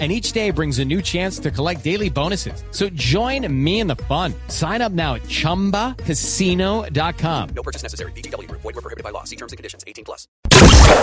[0.00, 2.64] and each day brings a new chance to collect daily bonuses.
[2.72, 4.34] So join me in the fun.
[4.48, 7.48] Sign up now at ChumbaCasino.com.
[7.54, 8.10] No purchase necessary.
[8.16, 8.50] BGW.
[8.50, 9.22] Void were prohibited by law.
[9.22, 9.84] See terms and conditions.
[9.86, 10.26] 18 plus.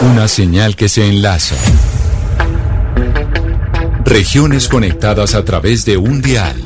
[0.02, 1.55] Una señal que se enlaza.
[4.05, 6.58] Regiones conectadas a través de un dial.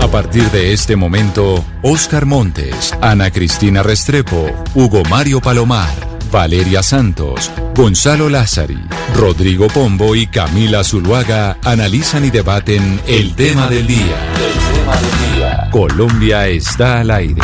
[0.00, 6.09] A partir de este momento, Oscar Montes, Ana Cristina Restrepo, Hugo Mario Palomar.
[6.30, 8.78] Valeria Santos, Gonzalo Lázari,
[9.16, 14.16] Rodrigo Pombo y Camila Zuluaga analizan y debaten el tema del día.
[14.36, 15.68] El tema del día.
[15.72, 17.42] Colombia está al aire.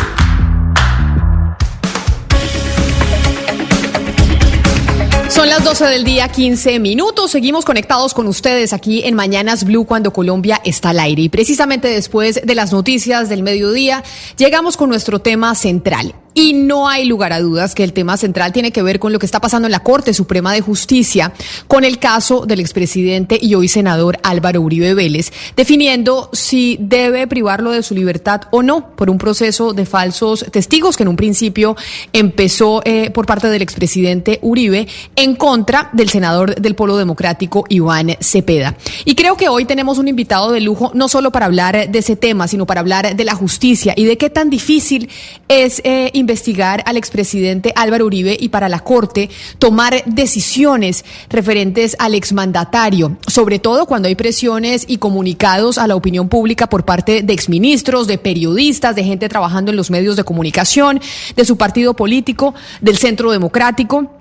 [5.29, 7.31] Son las 12 del día, 15 minutos.
[7.31, 11.23] Seguimos conectados con ustedes aquí en Mañanas Blue cuando Colombia está al aire.
[11.23, 14.03] Y precisamente después de las noticias del mediodía,
[14.37, 16.15] llegamos con nuestro tema central.
[16.39, 19.17] Y no hay lugar a dudas que el tema central tiene que ver con lo
[19.17, 21.33] que está pasando en la Corte Suprema de Justicia,
[21.67, 27.71] con el caso del expresidente y hoy senador Álvaro Uribe Vélez, definiendo si debe privarlo
[27.71, 31.75] de su libertad o no por un proceso de falsos testigos que en un principio
[32.13, 38.15] empezó eh, por parte del expresidente Uribe en contra del senador del Polo Democrático Iván
[38.21, 38.77] Cepeda.
[39.05, 42.15] Y creo que hoy tenemos un invitado de lujo no solo para hablar de ese
[42.15, 45.09] tema, sino para hablar de la justicia y de qué tan difícil
[45.47, 52.15] es eh, investigar al expresidente Álvaro Uribe y para la Corte tomar decisiones referentes al
[52.15, 57.33] exmandatario, sobre todo cuando hay presiones y comunicados a la opinión pública por parte de
[57.33, 60.99] exministros, de periodistas, de gente trabajando en los medios de comunicación,
[61.33, 64.11] de su partido político, del Centro Democrático.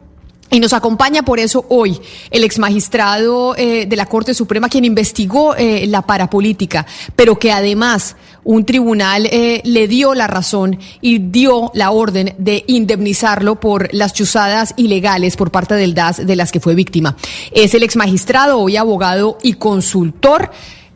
[0.48, 4.84] Y nos acompaña por eso hoy el ex magistrado eh, de la Corte Suprema, quien
[4.84, 8.14] investigó eh, la parapolítica, pero que además
[8.46, 14.14] un tribunal eh, le dio la razón y dio la orden de indemnizarlo por las
[14.14, 17.16] chuzadas ilegales por parte del DAS de las que fue víctima.
[17.50, 20.50] Es el ex magistrado, hoy abogado y consultor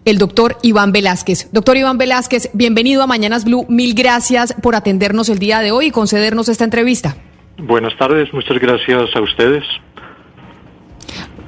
[0.05, 1.51] el doctor Iván Velázquez.
[1.53, 3.67] Doctor Iván Velázquez, bienvenido a Mañanas Blue.
[3.69, 7.17] Mil gracias por atendernos el día de hoy y concedernos esta entrevista.
[7.59, 9.65] Buenas tardes, muchas gracias a ustedes.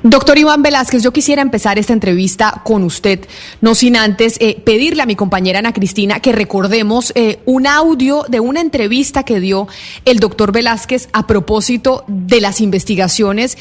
[0.03, 3.21] Doctor Iván Velázquez, yo quisiera empezar esta entrevista con usted,
[3.61, 8.25] no sin antes eh, pedirle a mi compañera Ana Cristina que recordemos eh, un audio
[8.29, 9.69] de una entrevista que dio
[10.05, 13.57] el doctor Velázquez a propósito de las investigaciones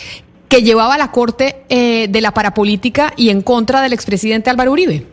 [0.49, 5.05] que llevaba la Corte eh, de la Parapolítica y en contra del expresidente Álvaro Uribe.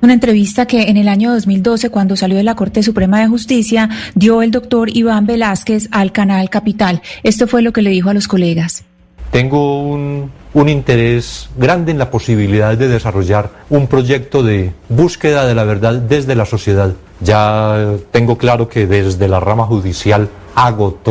[0.00, 3.90] Una entrevista que en el año 2012, cuando salió de la Corte Suprema de Justicia,
[4.14, 7.02] dio el doctor Iván Velázquez al canal Capital.
[7.24, 8.84] Esto fue lo que le dijo a los colegas.
[9.30, 15.54] Tengo un, un, interés grande en la posibilidad de desarrollar un proyecto de búsqueda de
[15.54, 16.92] la verdad desde la sociedad.
[17.20, 20.28] Ya tengo claro que desde la rama judicial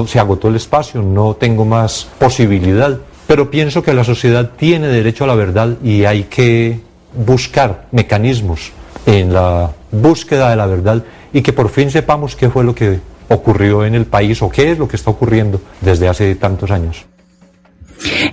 [0.08, 2.98] se agotó el espacio, no tengo más posibilidad,
[3.28, 6.82] pero pienso que la sociedad tiene derecho a la verdad y hay que
[7.14, 8.72] buscar mecanismos
[9.06, 13.00] en la búsqueda de la verdad y que por fin sepamos qué fue lo que
[13.30, 17.06] ocurrió en el país o qué es lo que está ocurriendo desde hace tantos años.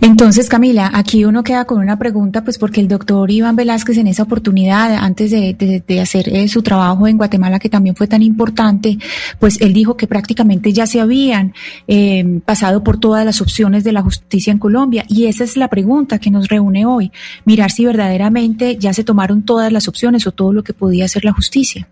[0.00, 4.08] Entonces, Camila, aquí uno queda con una pregunta, pues porque el doctor Iván Velázquez en
[4.08, 5.54] esa oportunidad, antes de,
[5.86, 8.98] de, hacer eh, su trabajo en Guatemala, que también fue tan importante,
[9.38, 11.54] pues él dijo que prácticamente ya se habían
[11.88, 15.04] eh, pasado por todas las opciones de la justicia en Colombia.
[15.08, 17.10] Y esa es la pregunta que nos reúne hoy,
[17.44, 21.24] mirar si verdaderamente ya se tomaron todas las opciones o todo lo que podía hacer
[21.24, 21.88] la justicia.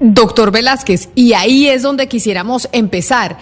[0.00, 3.36] Doctor Velázquez, y ahí es donde quisiéramos empezar.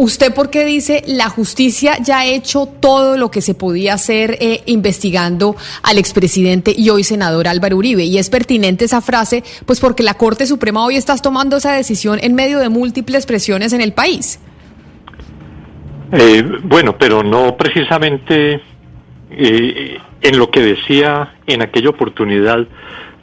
[0.00, 4.38] ¿Usted por qué dice la justicia ya ha hecho todo lo que se podía hacer
[4.40, 8.04] eh, investigando al expresidente y hoy senador Álvaro Uribe?
[8.04, 12.20] Y es pertinente esa frase, pues porque la Corte Suprema hoy está tomando esa decisión
[12.22, 14.38] en medio de múltiples presiones en el país.
[16.12, 18.60] Eh, bueno, pero no precisamente
[19.32, 22.68] eh, en lo que decía en aquella oportunidad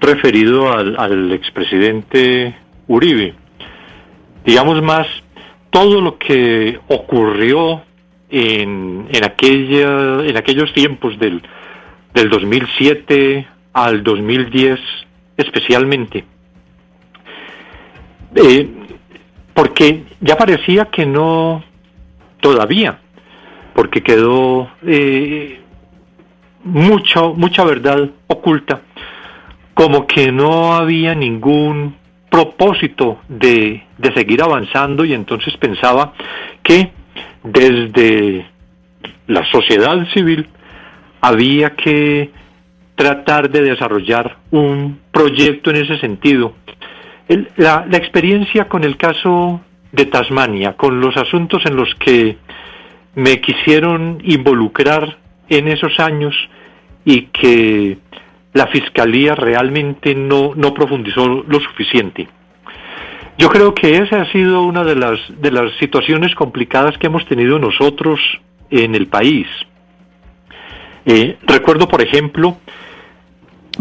[0.01, 2.53] referido al, al expresidente
[2.89, 3.33] Uribe.
[4.43, 5.07] Digamos más
[5.75, 7.81] todo lo que ocurrió
[8.29, 11.41] en, en, aquella, en aquellos tiempos del,
[12.13, 14.79] del 2007 al 2010
[15.35, 16.23] especialmente.
[18.35, 18.69] Eh,
[19.53, 21.61] porque ya parecía que no
[22.39, 23.01] todavía,
[23.73, 25.59] porque quedó eh,
[26.63, 28.79] mucha verdad oculta,
[29.73, 31.97] como que no había ningún
[32.35, 36.13] propósito de, de seguir avanzando y entonces pensaba
[36.61, 36.91] que
[37.43, 38.45] desde
[39.27, 40.45] la sociedad civil
[41.21, 42.31] había que
[42.95, 46.53] tratar de desarrollar un proyecto en ese sentido.
[47.55, 49.61] la, la, experiencia con el caso
[49.93, 52.35] de Tasmania, con los asuntos en los que
[53.15, 55.17] me quisieron involucrar
[55.47, 56.35] en esos años
[57.05, 57.97] y que
[58.55, 62.25] la Fiscalía realmente no, no profundizó lo suficiente.
[63.37, 67.25] Yo creo que esa ha sido una de las, de las situaciones complicadas que hemos
[67.25, 68.17] tenido nosotros
[68.69, 69.45] en el país.
[71.05, 72.57] Eh, recuerdo, por ejemplo,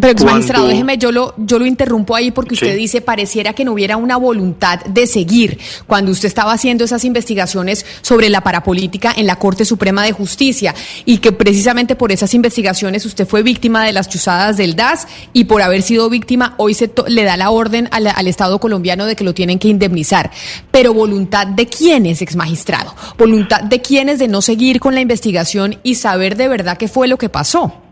[0.00, 3.64] pero, ex magistrado, déjeme, yo lo, yo lo interrumpo ahí porque usted dice, pareciera que
[3.64, 9.12] no hubiera una voluntad de seguir cuando usted estaba haciendo esas investigaciones sobre la parapolítica
[9.16, 10.74] en la Corte Suprema de Justicia
[11.04, 15.44] y que precisamente por esas investigaciones usted fue víctima de las chuzadas del DAS y
[15.44, 19.16] por haber sido víctima hoy se le da la orden al, al, Estado colombiano de
[19.16, 20.30] que lo tienen que indemnizar.
[20.70, 22.94] Pero voluntad de quiénes, ex magistrado?
[23.18, 27.06] Voluntad de quiénes de no seguir con la investigación y saber de verdad qué fue
[27.06, 27.83] lo que pasó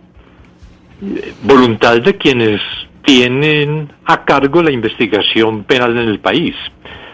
[1.43, 2.61] voluntad de quienes
[3.05, 6.55] tienen a cargo la investigación penal en el país.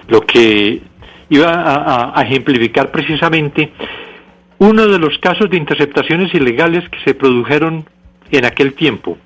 [0.08, 0.82] Lo que
[1.30, 3.72] iba a, ejemplificar precisamente
[4.58, 7.84] uno de los casos de interceptaciones ilegales que se produjeron
[8.30, 9.16] en aquel tiempo.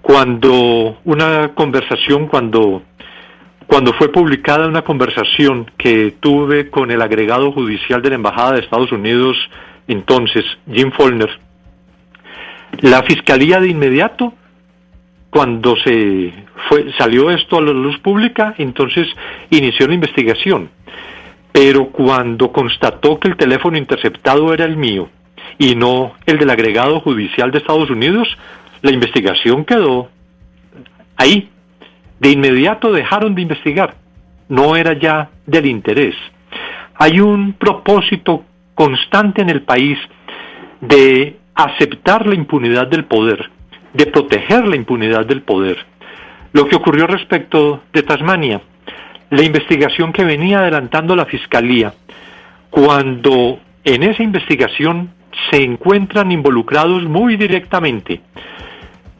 [0.00, 2.82] Cuando una conversación, cuando,
[3.66, 8.60] cuando fue publicada una conversación que tuve con el agregado judicial de la Embajada de
[8.60, 9.36] Estados Unidos,
[9.86, 11.30] entonces, Jim Follner,
[12.80, 14.34] la fiscalía de inmediato,
[15.30, 16.32] cuando se
[16.68, 19.06] fue, salió esto a la luz pública, entonces
[19.50, 20.70] inició la investigación.
[21.52, 25.08] Pero cuando constató que el teléfono interceptado era el mío
[25.58, 28.28] y no el del agregado judicial de Estados Unidos,
[28.82, 30.08] la investigación quedó
[31.16, 31.50] ahí.
[32.20, 33.94] De inmediato dejaron de investigar.
[34.48, 36.14] No era ya del interés.
[36.94, 38.44] Hay un propósito
[38.74, 39.98] constante en el país
[40.80, 43.50] de aceptar la impunidad del poder,
[43.92, 45.76] de proteger la impunidad del poder.
[46.52, 48.60] Lo que ocurrió respecto de Tasmania,
[49.30, 51.92] la investigación que venía adelantando la Fiscalía,
[52.70, 55.10] cuando en esa investigación
[55.50, 58.20] se encuentran involucrados muy directamente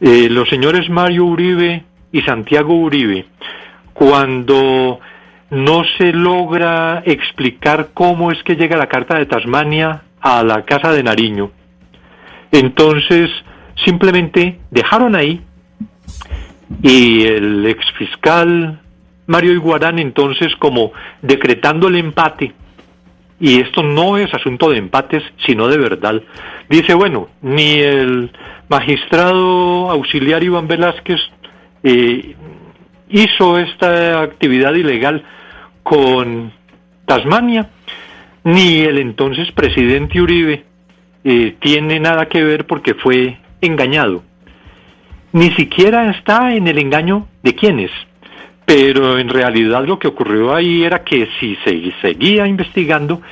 [0.00, 1.82] eh, los señores Mario Uribe
[2.12, 3.26] y Santiago Uribe,
[3.92, 5.00] cuando
[5.50, 10.92] no se logra explicar cómo es que llega la Carta de Tasmania a la Casa
[10.92, 11.50] de Nariño,
[12.52, 13.30] entonces,
[13.84, 15.42] simplemente dejaron ahí
[16.82, 18.80] y el exfiscal
[19.26, 20.92] Mario Iguarán entonces como
[21.22, 22.54] decretando el empate,
[23.40, 26.20] y esto no es asunto de empates, sino de verdad,
[26.68, 28.30] dice, bueno, ni el
[28.68, 31.20] magistrado auxiliar Iván Velázquez
[31.82, 32.34] eh,
[33.10, 35.22] hizo esta actividad ilegal
[35.82, 36.52] con
[37.06, 37.70] Tasmania,
[38.44, 40.64] ni el entonces presidente Uribe
[41.24, 44.22] eh, tiene nada que ver porque fue engañado.
[45.32, 47.90] Ni siquiera está en el engaño de quienes.
[48.64, 53.22] Pero en realidad lo que ocurrió ahí era que si se seguía investigando,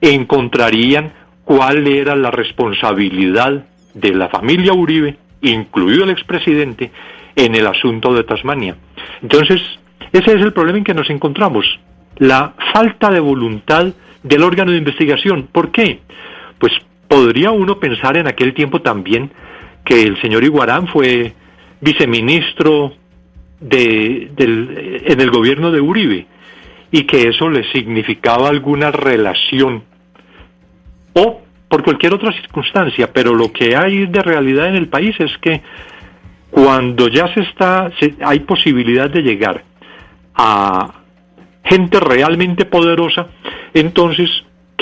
[0.00, 1.12] encontrarían
[1.44, 3.64] cuál era la responsabilidad
[3.94, 6.90] de la familia Uribe, incluido el expresidente,
[7.36, 8.76] en el asunto de Tasmania.
[9.22, 9.60] Entonces,
[10.12, 11.64] ese es el problema en que nos encontramos,
[12.18, 13.86] la falta de voluntad
[14.22, 15.48] del órgano de investigación.
[15.50, 16.00] ¿Por qué?
[16.58, 16.72] Pues
[17.12, 19.30] podría uno pensar en aquel tiempo también
[19.84, 21.34] que el señor Iguarán fue
[21.78, 22.94] viceministro
[23.60, 26.26] de, en el gobierno de Uribe
[26.90, 29.84] y que eso le significaba alguna relación
[31.12, 35.36] o por cualquier otra circunstancia, pero lo que hay de realidad en el país es
[35.36, 35.60] que
[36.50, 37.90] cuando ya se está,
[38.24, 39.64] hay posibilidad de llegar
[40.34, 40.94] a
[41.62, 43.26] gente realmente poderosa,
[43.74, 44.30] entonces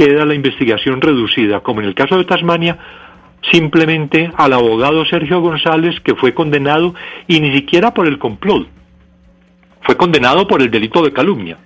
[0.01, 2.79] queda la investigación reducida, como en el caso de Tasmania,
[3.53, 6.95] simplemente al abogado Sergio González, que fue condenado
[7.29, 8.67] y ni siquiera por el complot,
[9.83, 11.59] fue condenado por el delito de calumnia.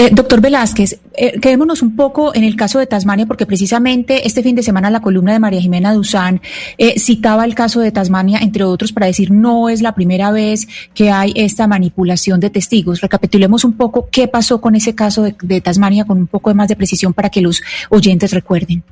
[0.00, 4.44] Eh, doctor Velázquez, eh, quedémonos un poco en el caso de Tasmania, porque precisamente este
[4.44, 6.40] fin de semana la columna de María Jimena Duzán
[6.76, 10.68] eh, citaba el caso de Tasmania, entre otros, para decir no es la primera vez
[10.94, 13.00] que hay esta manipulación de testigos.
[13.00, 16.76] Recapitulemos un poco qué pasó con ese caso de, Tasmania con un poco más de
[16.76, 18.84] precisión para que los oyentes recuerden.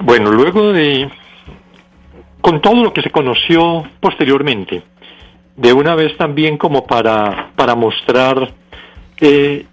[0.00, 1.08] Bueno, luego de,
[2.40, 4.82] con todo lo que se conoció posteriormente,
[5.56, 8.60] de una vez también como para, para mostrar
[9.22, 9.66] eh,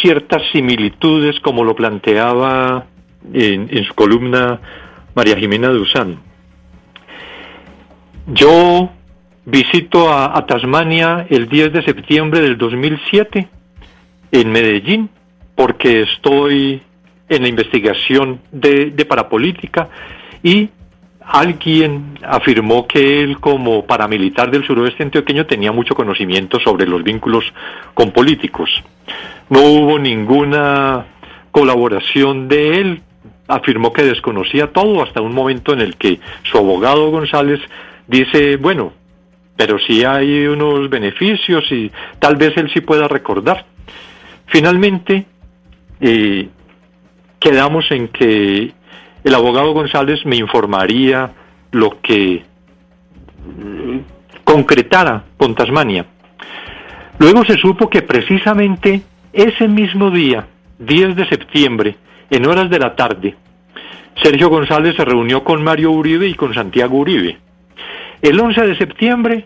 [0.00, 2.86] ciertas similitudes como lo planteaba
[3.34, 4.60] en, en, su columna
[5.14, 6.20] María Jimena Duzán.
[8.28, 8.90] Yo
[9.44, 13.48] visito a, Tasmania el 10 de septiembre del 2007
[14.30, 15.10] en Medellín
[15.56, 16.80] porque estoy
[17.28, 19.88] en la investigación de, de parapolítica
[20.44, 20.70] y
[21.24, 27.44] alguien afirmó que él como paramilitar del suroeste antioqueño tenía mucho conocimiento sobre los vínculos
[27.94, 28.70] con políticos.
[29.48, 31.06] No hubo ninguna
[31.50, 33.02] colaboración de él,
[33.48, 37.60] afirmó que desconocía todo hasta un momento en el que su abogado González
[38.06, 38.92] dice, bueno,
[39.56, 43.66] pero sí hay unos beneficios y tal vez él sí pueda recordar.
[44.46, 45.26] Finalmente,
[46.00, 46.48] eh,
[47.38, 48.72] quedamos en que
[49.24, 51.30] el abogado González me informaría
[51.70, 52.42] lo que
[53.44, 53.98] mm,
[54.44, 56.06] concretara con Tasmania.
[57.18, 59.02] Luego se supo que precisamente
[59.32, 60.46] ese mismo día,
[60.78, 61.96] 10 de septiembre,
[62.30, 63.36] en horas de la tarde,
[64.22, 67.38] Sergio González se reunió con Mario Uribe y con Santiago Uribe.
[68.20, 69.44] El 11 de septiembre,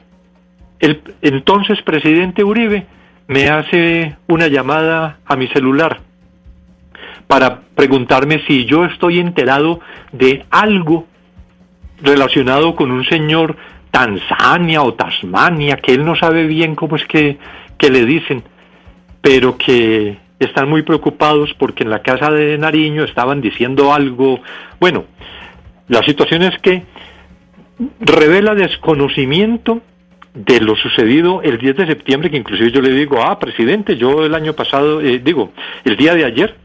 [0.80, 2.86] el entonces presidente Uribe
[3.28, 6.00] me hace una llamada a mi celular
[7.26, 9.80] para preguntarme si yo estoy enterado
[10.12, 11.06] de algo
[12.02, 13.56] relacionado con un señor
[13.90, 17.38] Tanzania o Tasmania, que él no sabe bien cómo es que,
[17.78, 18.42] que le dicen,
[19.20, 24.40] pero que están muy preocupados porque en la casa de Nariño estaban diciendo algo.
[24.78, 25.04] Bueno,
[25.88, 26.82] la situación es que
[28.00, 29.80] revela desconocimiento
[30.34, 34.26] de lo sucedido el 10 de septiembre, que inclusive yo le digo, ah, presidente, yo
[34.26, 35.52] el año pasado, eh, digo,
[35.84, 36.56] el día de ayer,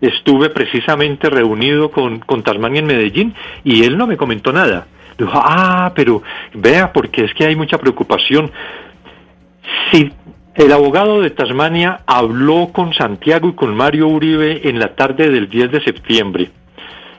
[0.00, 3.34] estuve precisamente reunido con, con Tasmania en Medellín
[3.64, 4.86] y él no me comentó nada.
[5.18, 6.22] Dijo, ah, pero
[6.54, 8.50] vea, porque es que hay mucha preocupación.
[9.90, 10.12] Si
[10.54, 15.48] el abogado de Tasmania habló con Santiago y con Mario Uribe en la tarde del
[15.48, 16.50] 10 de septiembre,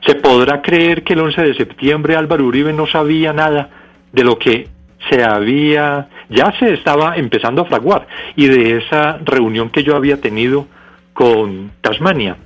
[0.06, 3.70] ¿se podrá creer que el 11 de septiembre Álvaro Uribe no sabía nada
[4.12, 4.68] de lo que
[5.10, 8.06] se había, ya se estaba empezando a fraguar
[8.36, 10.66] y de esa reunión que yo había tenido
[11.12, 12.36] con Tasmania?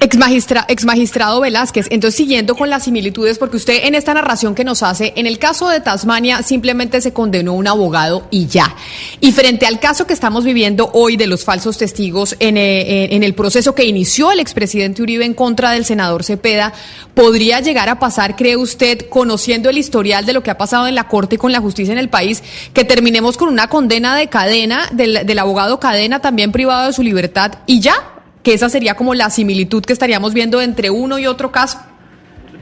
[0.00, 4.84] Ex, magistrado Velázquez, entonces siguiendo con las similitudes, porque usted en esta narración que nos
[4.84, 8.76] hace, en el caso de Tasmania simplemente se condenó un abogado y ya.
[9.20, 13.24] Y frente al caso que estamos viviendo hoy de los falsos testigos en, eh, en
[13.24, 16.72] el proceso que inició el expresidente Uribe en contra del senador Cepeda,
[17.14, 20.94] ¿podría llegar a pasar, cree usted, conociendo el historial de lo que ha pasado en
[20.94, 24.28] la Corte y con la justicia en el país, que terminemos con una condena de
[24.28, 28.17] cadena, del abogado cadena, también privado de su libertad y ya?
[28.42, 31.78] Que esa sería como la similitud que estaríamos viendo entre uno y otro caso.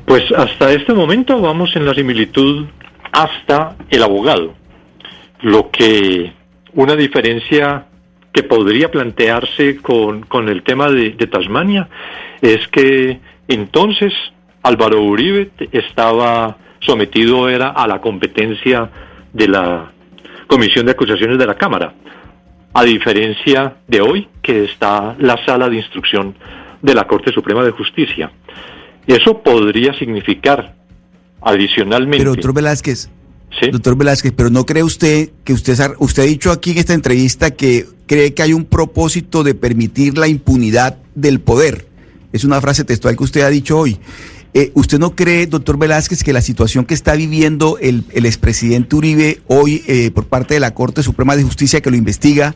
[0.07, 2.67] Pues hasta este momento vamos en la similitud
[3.13, 4.55] hasta el abogado.
[5.43, 6.33] Lo que
[6.75, 7.87] una diferencia
[8.33, 11.89] que podría plantearse con, con el tema de, de, Tasmania
[12.43, 13.19] es que
[13.49, 14.13] entonces
[14.63, 18.91] Álvaro Uribe estaba sometido era a la competencia
[19.33, 19.91] de la
[20.47, 21.95] Comisión de Acusaciones de la Cámara
[22.77, 26.35] a diferencia de hoy, que está la sala de instrucción
[26.83, 28.31] de la Corte Suprema de Justicia.
[29.07, 30.75] Eso podría significar
[31.41, 32.19] adicionalmente.
[32.19, 33.09] Pero doctor Velázquez,
[33.73, 37.53] doctor Velázquez, pero no cree usted que usted usted ha dicho aquí en esta entrevista
[37.53, 41.87] que cree que hay un propósito de permitir la impunidad del poder.
[42.35, 43.99] Es una frase textual que usted ha dicho hoy.
[44.59, 49.41] Eh, ¿Usted no cree, doctor Velázquez, que la situación que está viviendo el, expresidente Uribe
[49.49, 52.55] hoy eh, por parte de la Corte Suprema de Justicia que lo investiga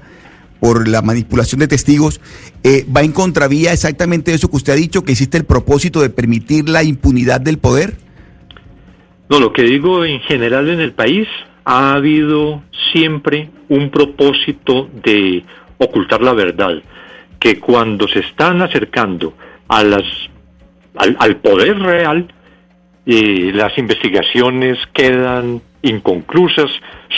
[0.61, 2.23] por la manipulación de testigos,
[2.65, 6.01] eh, va en contravía exactamente de eso que usted ha dicho, que existe el propósito
[6.01, 7.99] de permitir la impunidad del poder?
[9.29, 11.29] No, lo que digo en general en el país,
[11.67, 12.63] ha habido
[12.95, 15.45] siempre un propósito de
[15.77, 16.83] ocultar la verdad,
[17.39, 19.35] que cuando se están acercando
[19.69, 20.05] a las
[20.97, 22.29] al, poder real,
[23.05, 26.71] y las investigaciones quedan inconclusas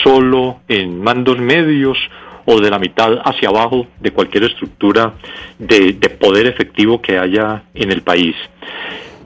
[0.03, 1.99] solo en mandos medios
[2.45, 5.15] o de la mitad hacia abajo de cualquier estructura
[5.59, 8.37] de, de, poder efectivo que haya en el país.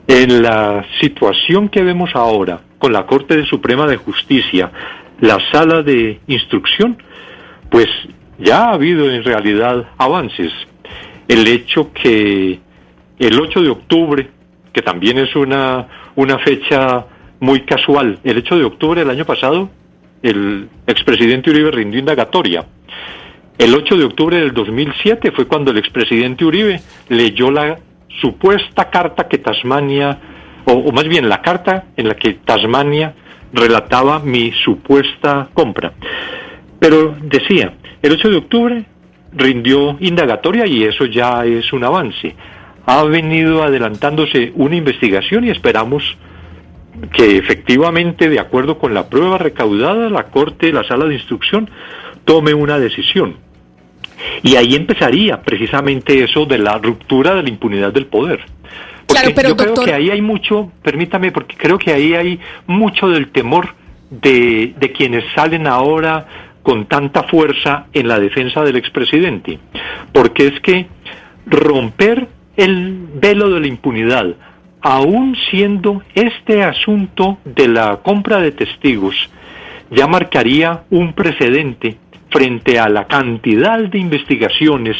[0.07, 4.71] En la situación que vemos ahora con la Corte Suprema de Justicia,
[5.19, 6.97] la sala de instrucción,
[7.69, 7.87] pues
[8.39, 10.51] ya ha habido en realidad avances.
[11.27, 12.59] El hecho que
[13.19, 14.29] el 8 de octubre
[14.77, 17.03] que también es una, una fecha
[17.39, 18.19] muy casual.
[18.23, 19.71] El 8 de octubre del año pasado,
[20.21, 22.63] el expresidente Uribe rindió indagatoria.
[23.57, 26.79] El 8 de octubre del 2007 fue cuando el expresidente Uribe
[27.09, 27.79] leyó la
[28.21, 30.19] supuesta carta que Tasmania,
[30.65, 33.15] o, o, más bien la carta en la que Tasmania
[33.53, 35.93] relataba mi supuesta compra.
[36.77, 38.85] Pero decía, el 8 de octubre
[39.33, 42.35] rindió indagatoria y eso ya es un avance
[42.87, 46.17] ha venido adelantándose una investigación y esperamos
[47.13, 51.69] que efectivamente, de acuerdo con la prueba recaudada, la Corte, la sala de instrucción,
[52.23, 53.35] tome una decisión.
[54.41, 58.39] Y ahí empezaría precisamente eso de la ruptura de la impunidad del poder.
[59.05, 63.31] Porque yo creo que ahí hay mucho, permítame, porque creo que ahí hay mucho del
[63.31, 63.75] temor
[64.09, 66.25] de, de quienes salen ahora
[66.63, 69.59] con tanta fuerza en la defensa del expresidente.
[70.13, 70.87] Porque es que
[71.45, 74.35] romper el velo de la impunidad,
[74.81, 79.15] aún siendo este asunto de la compra de testigos,
[79.91, 81.97] ya marcaría un precedente
[82.29, 84.97] frente a la cantidad de investigaciones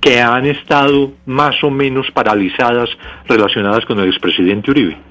[0.00, 2.88] que han estado más o menos paralizadas
[3.28, 5.09] relacionadas con el expresidente Uribe.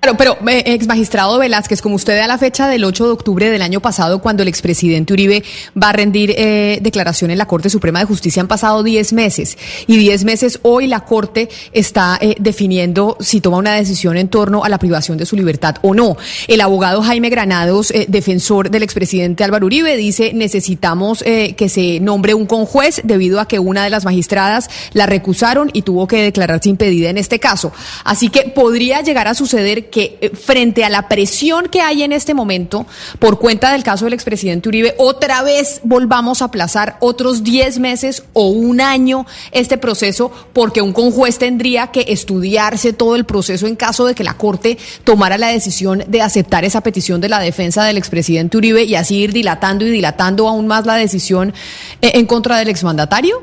[0.00, 3.50] Claro, pero eh, ex magistrado Velázquez, como usted da la fecha del 8 de octubre
[3.50, 5.44] del año pasado, cuando el expresidente Uribe
[5.80, 9.58] va a rendir eh, declaración en la Corte Suprema de Justicia, han pasado 10 meses.
[9.86, 14.64] Y 10 meses hoy la Corte está eh, definiendo si toma una decisión en torno
[14.64, 16.16] a la privación de su libertad o no.
[16.48, 22.46] El abogado Jaime Granados, defensor del expresidente Álvaro Uribe, dice necesitamos que se nombre un
[22.46, 27.10] conjuez debido a que una de las magistradas la recusaron y tuvo que declararse impedida
[27.10, 27.72] en este caso.
[28.04, 32.12] Así que podría llegar a suceder que eh, frente a la presión que hay en
[32.12, 32.86] este momento
[33.18, 38.24] por cuenta del caso del expresidente Uribe, otra vez volvamos a aplazar otros 10 meses
[38.32, 43.76] o un año este proceso porque un conjuez tendría que estudiarse todo el proceso en
[43.76, 47.84] caso de que la Corte tomara la decisión de aceptar esa petición de la defensa
[47.84, 51.52] del expresidente Uribe y así ir dilatando y dilatando aún más la decisión
[52.00, 53.42] eh, en contra del exmandatario?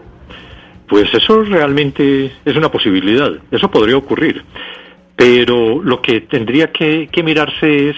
[0.87, 4.43] Pues eso realmente es una posibilidad, eso podría ocurrir.
[5.17, 7.95] Pero lo que tendría que, mirarse es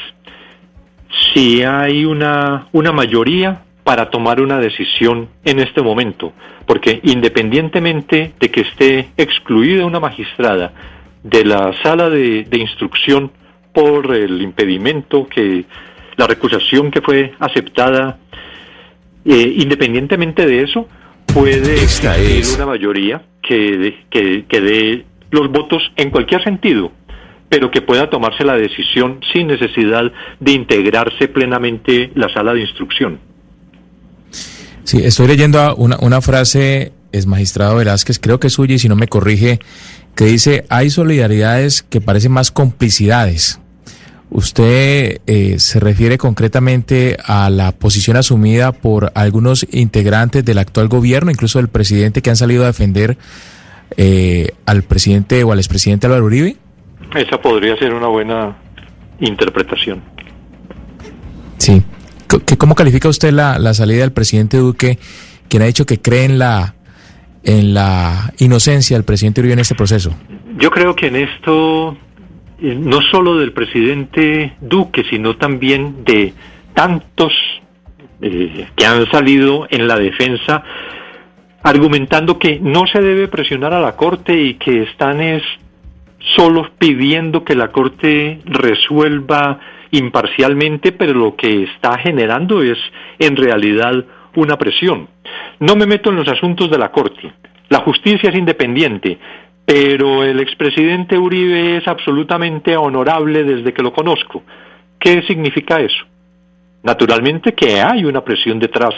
[1.33, 6.31] si hay una, una mayoría para tomar una decisión en este momento,
[6.65, 10.73] porque independientemente de que esté excluida una magistrada
[11.21, 13.31] de la sala de, instrucción
[13.73, 15.65] por el impedimento que
[16.15, 18.17] la recusación que fue aceptada,
[19.25, 20.87] eh, independientemente de eso,
[21.33, 26.93] puede existir una mayoría que, que, que dé los votos en cualquier sentido
[27.49, 33.19] pero que pueda tomarse la decisión sin necesidad de integrarse plenamente la sala de instrucción.
[34.83, 38.87] Sí, estoy leyendo una, una frase, es magistrado Velázquez, creo que es suya y si
[38.87, 39.59] no me corrige,
[40.15, 43.59] que dice, hay solidaridades que parecen más complicidades.
[44.31, 51.31] Usted eh, se refiere concretamente a la posición asumida por algunos integrantes del actual gobierno,
[51.31, 53.17] incluso del presidente, que han salido a defender
[53.97, 56.57] eh, al presidente o al expresidente Álvaro Uribe.
[57.15, 58.55] Esa podría ser una buena
[59.19, 60.01] interpretación.
[61.57, 61.81] Sí.
[62.57, 64.99] ¿Cómo califica usted la, la salida del presidente Duque,
[65.47, 66.75] quien ha dicho que cree en la,
[67.43, 70.13] en la inocencia del presidente Uribe en este proceso?
[70.57, 71.97] Yo creo que en esto,
[72.61, 76.33] eh, no solo del presidente Duque, sino también de
[76.75, 77.33] tantos
[78.21, 80.63] eh, que han salido en la defensa
[81.63, 85.43] argumentando que no se debe presionar a la Corte y que están es
[86.19, 89.59] solo pidiendo que la Corte resuelva
[89.91, 92.77] imparcialmente, pero lo que está generando es
[93.17, 94.05] en realidad
[94.35, 95.07] una presión.
[95.59, 97.33] No me meto en los asuntos de la Corte.
[97.69, 99.17] La justicia es independiente,
[99.65, 104.43] pero el expresidente Uribe es absolutamente honorable desde que lo conozco.
[104.99, 106.05] ¿Qué significa eso?
[106.83, 108.93] Naturalmente que hay una presión detrás,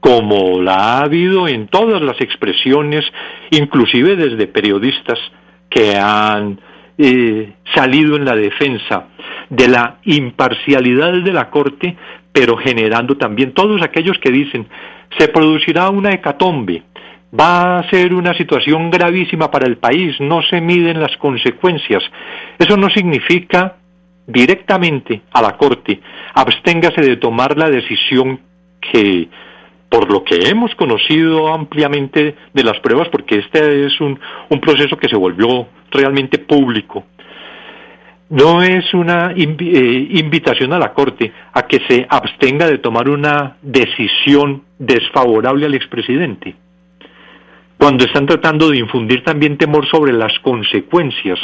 [0.00, 3.04] como la ha habido en todas las expresiones,
[3.50, 5.18] inclusive desde periodistas
[5.76, 6.58] que han
[6.96, 9.08] eh, salido en la defensa
[9.50, 11.94] de la imparcialidad de la Corte,
[12.32, 14.66] pero generando también todos aquellos que dicen
[15.18, 16.82] se producirá una hecatombe,
[17.38, 22.02] va a ser una situación gravísima para el país, no se miden las consecuencias.
[22.58, 23.76] Eso no significa
[24.26, 26.00] directamente a la Corte,
[26.32, 28.40] absténgase de tomar la decisión
[28.80, 29.28] que
[29.96, 34.98] por lo que hemos conocido ampliamente de las pruebas, porque este es un, un proceso
[34.98, 37.06] que se volvió realmente público,
[38.28, 43.56] no es una eh, invitación a la Corte a que se abstenga de tomar una
[43.62, 46.54] decisión desfavorable al expresidente,
[47.78, 51.38] cuando están tratando de infundir también temor sobre las consecuencias,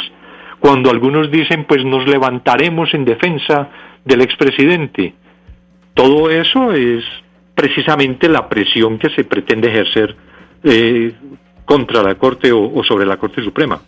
[0.59, 3.69] cuando algunos dicen pues nos levantaremos en defensa
[4.05, 5.15] del expresidente.
[5.95, 7.03] Todo eso es
[7.55, 10.15] precisamente la presión que se pretende ejercer
[10.63, 11.13] eh,
[11.65, 13.81] contra la Corte o, sobre la Corte Suprema.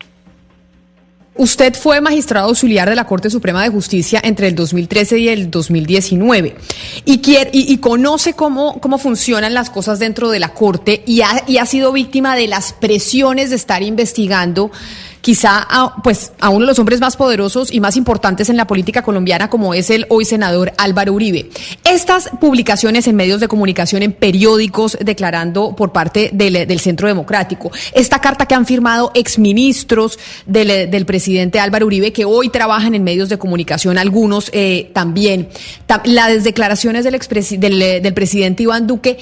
[1.38, 5.52] Usted fue magistrado auxiliar de la Corte Suprema de Justicia entre el 2013 y el
[5.52, 6.56] 2019
[7.04, 11.44] y, quiere, y, conoce cómo, cómo funcionan las cosas dentro de la Corte y ha,
[11.46, 14.72] y ha sido víctima de las presiones de estar investigando
[15.26, 18.68] quizá a, pues a uno de los hombres más poderosos y más importantes en la
[18.68, 21.50] política colombiana como es el hoy senador Álvaro Uribe.
[21.84, 27.72] Estas publicaciones en medios de comunicación, en periódicos, declarando por parte del, del Centro Democrático,
[27.94, 33.04] esta carta que han firmado exministros del, del presidente Álvaro Uribe que hoy trabajan en
[33.04, 35.50] medios de comunicación, algunos eh, también,
[36.04, 37.20] las declaraciones del,
[37.60, 39.18] del, del presidente Iván Duque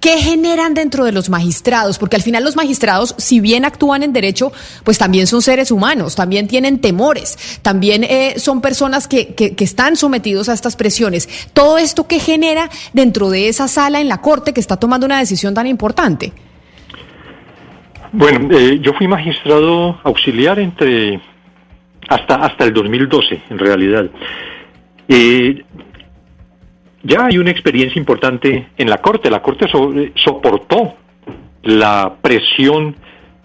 [0.00, 1.98] ¿Qué generan dentro de los magistrados?
[1.98, 4.50] Porque al final los magistrados, si bien actúan en derecho,
[4.82, 9.96] pues también son seres humanos, también tienen temores, también eh, son personas que, que, están
[9.96, 11.28] sometidos a estas presiones.
[11.52, 15.18] Todo esto que genera dentro de esa sala en la Corte que está tomando una
[15.18, 16.32] decisión tan importante.
[18.12, 21.20] Bueno, eh, yo fui magistrado auxiliar entre
[22.08, 24.10] hasta hasta el 2012, en realidad.
[25.08, 25.62] Eh,
[27.02, 29.30] ya hay una experiencia importante en la Corte.
[29.30, 29.66] La Corte
[30.14, 30.94] soportó
[31.62, 32.96] la presión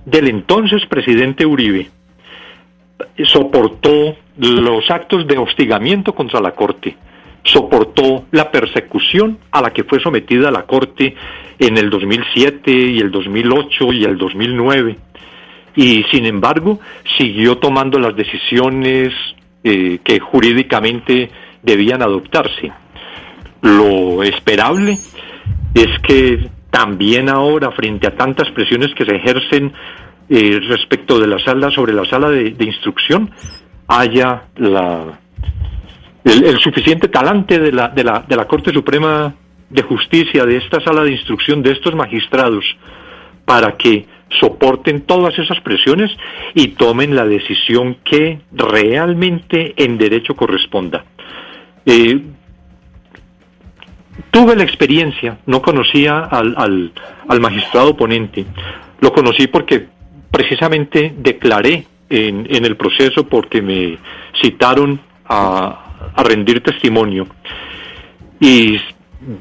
[0.06, 1.90] del entonces presidente Uribe,
[3.26, 6.96] soportó los actos de hostigamiento contra la Corte,
[7.44, 11.16] soportó la persecución a la que fue sometida la Corte
[11.60, 14.98] en el 2007 y el 2008 y el 2009
[15.76, 16.80] y sin embargo
[17.18, 19.14] siguió tomando las decisiones
[19.64, 21.30] eh, que jurídicamente
[21.62, 22.72] debían adoptarse.
[23.66, 25.00] Lo esperable
[25.74, 29.74] es que también ahora, frente a tantas presiones que se ejercen
[30.30, 33.32] eh, respecto de la sala, sobre la sala de, instrucción,
[33.88, 34.44] haya
[36.24, 39.34] el, suficiente talante de la, de, la, de la Corte Suprema
[39.68, 42.64] de Justicia, de esta sala de instrucción, de estos magistrados,
[43.46, 46.12] para que soporten todas esas presiones
[46.54, 51.04] y tomen la decisión que realmente en derecho corresponda.
[51.88, 52.22] Eh,
[54.32, 56.92] Tuve la experiencia, no conocía al,
[57.28, 58.46] al, magistrado ponente,
[59.00, 59.88] lo conocí porque
[60.32, 63.98] precisamente declaré en, en el proceso porque me
[64.42, 67.28] citaron a, a rendir testimonio
[68.40, 68.80] y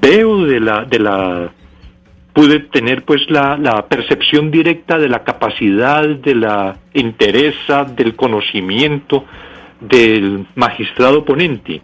[0.00, 1.50] veo de la, de la
[2.32, 9.24] pude tener pues la, la, percepción directa de la capacidad, de la entereza, del conocimiento
[9.80, 11.82] del magistrado ponente.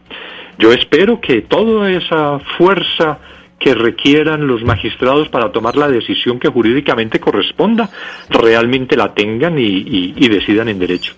[0.60, 3.18] Yo espero que toda esa fuerza
[3.58, 7.88] que requieran los magistrados para tomar la decisión que jurídicamente corresponda,
[8.28, 11.14] realmente la tengan y, decidan en derecho.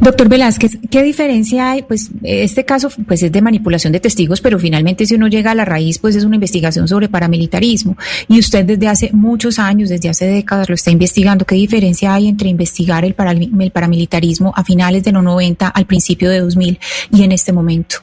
[0.00, 1.82] Doctor Velázquez, ¿qué diferencia hay?
[1.82, 5.54] Pues este caso pues es de manipulación de testigos, pero finalmente si uno llega a
[5.54, 7.96] la raíz, pues es una investigación sobre paramilitarismo.
[8.28, 11.44] Y usted desde hace muchos años, desde hace décadas, lo está investigando.
[11.44, 16.40] ¿Qué diferencia hay entre investigar el, paramilitarismo a finales de los 90, al principio de
[16.40, 16.78] 2000
[17.12, 17.96] y en este momento?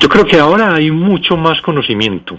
[0.00, 2.38] Yo creo que ahora hay mucho más conocimiento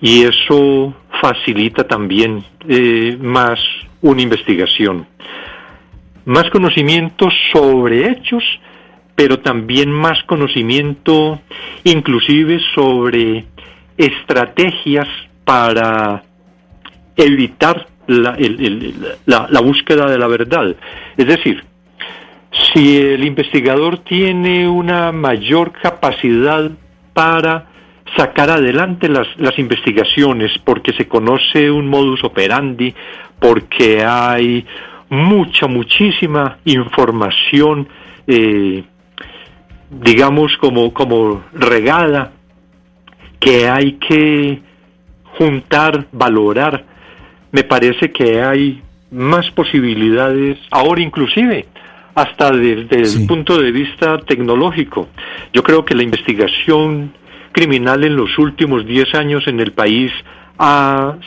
[0.00, 3.58] y eso facilita también eh, más
[4.00, 5.06] una investigación.
[6.24, 8.44] Más conocimiento sobre hechos,
[9.14, 11.40] pero también más conocimiento
[11.84, 13.44] inclusive sobre
[13.96, 15.08] estrategias
[15.44, 16.22] para
[17.16, 18.36] evitar la,
[19.26, 20.74] la búsqueda de la verdad.
[21.16, 21.64] Es decir,
[22.72, 26.70] si el investigador tiene una mayor capacidad
[27.12, 27.66] para
[28.16, 32.94] sacar adelante las investigaciones porque se conoce un modus operandi,
[33.38, 34.66] porque hay
[35.12, 37.86] mucha, muchísima información,
[38.26, 38.82] eh,
[39.90, 42.32] digamos, como, como regada,
[43.38, 44.62] que hay que
[45.36, 46.86] juntar, valorar.
[47.50, 51.66] Me parece que hay más posibilidades, ahora inclusive,
[52.14, 55.08] hasta desde el punto de vista tecnológico.
[55.52, 57.12] Yo creo que la investigación
[57.52, 60.10] criminal en los últimos 10 años en el país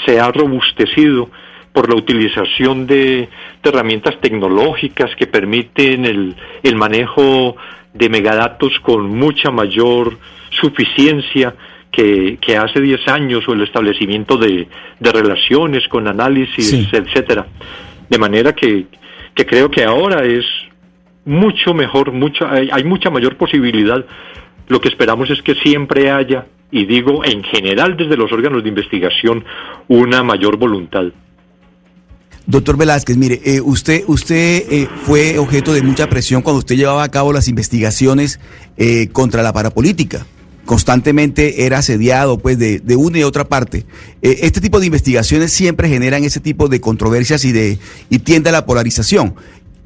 [0.08, 1.30] se ha robustecido
[1.76, 3.28] por la utilización de,
[3.62, 6.34] herramientas tecnológicas que permiten el,
[6.64, 7.58] el manejo
[7.94, 10.18] de megadatos con mucha mayor
[10.52, 11.54] suficiencia
[11.92, 14.70] que, que hace 10 años o el establecimiento de,
[15.02, 17.46] de relaciones con análisis, etcétera.
[18.10, 18.86] De manera que,
[19.34, 20.46] que creo que ahora es
[21.26, 24.06] mucho mejor, mucho, hay, hay mucha mayor posibilidad.
[24.70, 28.70] Lo que esperamos es que siempre haya, y digo en general desde los órganos de
[28.70, 29.44] investigación,
[29.90, 31.12] una mayor voluntad.
[32.48, 37.04] Doctor Velázquez, mire, eh, usted, usted eh, fue objeto de mucha presión cuando usted llevaba
[37.04, 38.40] a cabo las investigaciones
[38.78, 40.28] eh, contra la parapolítica.
[40.66, 43.86] Constantemente era asediado pues de, de una y otra parte.
[44.22, 47.78] este tipo de investigaciones siempre generan ese tipo de controversias y de
[48.10, 49.36] y tiende a la polarización.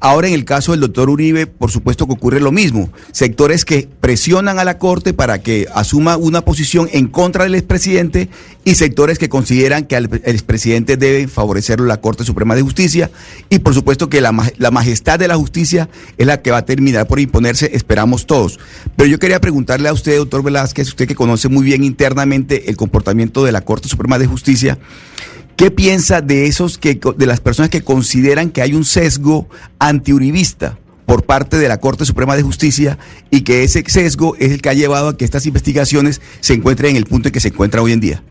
[0.00, 2.90] Ahora en el caso del doctor Uribe, por supuesto que ocurre lo mismo.
[3.12, 8.30] Sectores que presionan a la Corte para que asuma una posición en contra del expresidente
[8.64, 13.10] y sectores que consideran que el expresidente debe favorecerlo la Corte Suprema de Justicia.
[13.50, 16.64] Y por supuesto que la, la majestad de la justicia es la que va a
[16.64, 18.58] terminar por imponerse, esperamos todos.
[18.96, 22.76] Pero yo quería preguntarle a usted, doctor Velázquez, usted que conoce muy bien internamente el
[22.76, 24.78] comportamiento de la Corte Suprema de Justicia,
[25.60, 29.46] ¿Qué piensa de esos que de las personas que consideran que hay un sesgo
[29.78, 32.96] antiuribista por parte de la Corte Suprema de Justicia
[33.30, 36.92] y que ese sesgo es el que ha llevado a que estas investigaciones se encuentren
[36.92, 38.22] en el punto en que se encuentran hoy en día?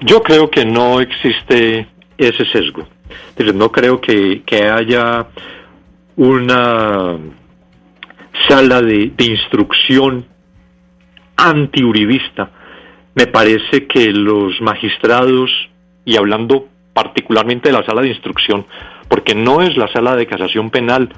[0.00, 2.88] Yo creo que no existe ese sesgo.
[3.52, 5.26] No creo que, haya
[6.16, 7.18] una
[8.48, 10.24] sala de, de instrucción
[11.36, 12.50] antiuribista.
[13.14, 15.50] Me parece que los magistrados
[16.04, 18.66] y hablando particularmente de la sala de instrucción,
[19.08, 21.08] porque no es la sala de casación penal,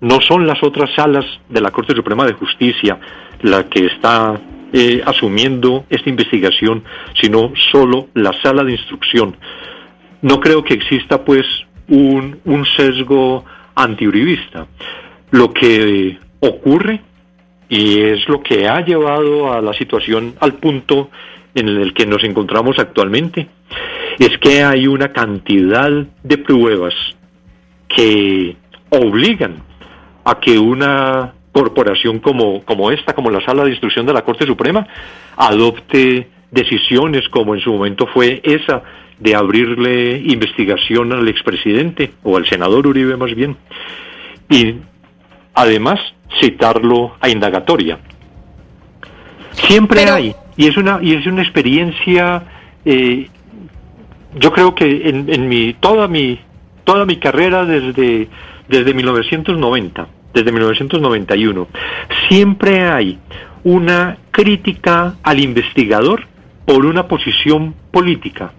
[0.00, 2.98] no son las otras salas de la Corte Suprema de Justicia
[3.42, 4.40] la que está
[4.72, 6.82] eh, asumiendo esta investigación,
[7.20, 9.36] sino solo la sala de instrucción.
[10.22, 11.46] No creo que exista pues
[11.88, 14.66] un, un sesgo antiuribista.
[15.30, 17.00] Lo que ocurre,
[17.68, 21.10] y es lo que ha llevado a la situación al punto
[21.54, 23.48] en el que nos encontramos actualmente,
[24.18, 25.90] es que hay una cantidad
[26.22, 26.94] de pruebas
[27.88, 28.56] que
[28.90, 29.62] obligan
[30.24, 34.46] a que una corporación como, como esta, como la Sala de Instrucción de la Corte
[34.46, 34.86] Suprema,
[35.36, 38.82] adopte decisiones como en su momento fue esa
[39.18, 43.56] de abrirle investigación al expresidente o al senador Uribe más bien
[44.48, 44.74] y
[45.54, 46.00] además
[46.40, 47.98] citarlo a indagatoria.
[49.52, 52.44] Siempre hay y es una y es una experiencia
[52.84, 53.28] eh,
[54.38, 56.40] yo creo que en, en, mi toda mi
[56.84, 58.28] toda mi carrera desde
[58.68, 61.68] desde 1990 desde 1991
[62.28, 63.18] siempre hay
[63.62, 66.26] una crítica al investigador
[66.66, 68.52] por una posición política.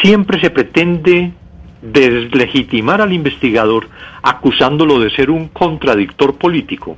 [0.00, 1.32] Siempre se pretende
[1.80, 3.88] deslegitimar al investigador
[4.22, 6.96] acusándolo de ser un contradictor político.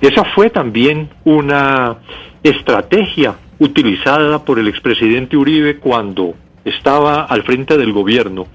[0.00, 1.98] Esa fue también una
[2.42, 6.34] estrategia utilizada por el expresidente Uribe cuando
[6.64, 8.46] estaba al frente del gobierno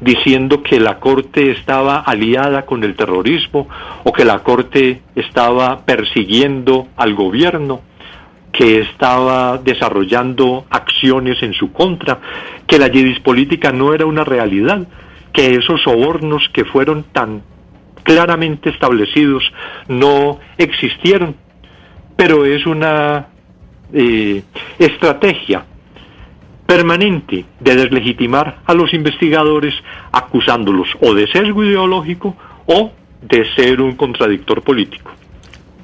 [0.00, 3.68] diciendo que la Corte estaba aliada con el terrorismo
[4.04, 7.80] o que la Corte estaba persiguiendo al gobierno,
[8.52, 12.20] que estaba desarrollando acciones en su contra,
[12.66, 14.86] que la yidis política no era una realidad,
[15.32, 17.42] que esos sobornos que fueron tan
[18.04, 19.42] claramente establecidos
[19.88, 21.34] no existieron,
[22.16, 23.28] pero es una
[23.94, 24.42] eh,
[24.78, 25.64] estrategia
[26.66, 29.74] permanente de deslegitimar a los investigadores
[30.12, 35.10] acusándolos o de sesgo ideológico o de ser un contradictor político.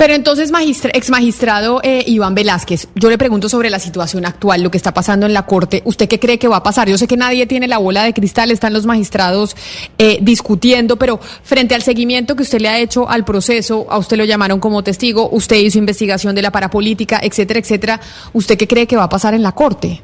[0.01, 0.51] Pero entonces,
[0.95, 4.95] ex magistrado eh, Iván Velázquez, yo le pregunto sobre la situación actual, lo que está
[4.95, 5.83] pasando en la Corte.
[5.85, 6.89] ¿Usted qué cree que va a pasar?
[6.89, 9.55] Yo sé que nadie tiene la bola de cristal, están los magistrados
[9.99, 14.17] eh, discutiendo, pero frente al seguimiento que usted le ha hecho al proceso, a usted
[14.17, 18.01] lo llamaron como testigo, usted hizo investigación de la parapolítica, etcétera, etcétera.
[18.33, 20.01] ¿Usted qué cree que va a pasar en la Corte?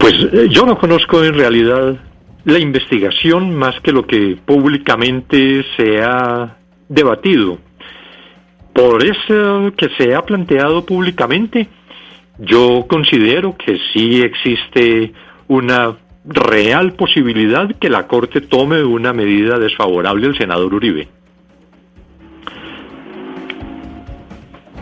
[0.00, 1.94] Pues eh, yo no conozco en realidad
[2.44, 6.56] la investigación más que lo que públicamente se ha
[6.88, 7.58] debatido.
[8.72, 11.68] Por eso que se ha planteado públicamente,
[12.38, 15.12] yo considero que sí existe
[15.48, 15.96] una
[16.26, 21.08] real posibilidad que la Corte tome una medida desfavorable al senador Uribe.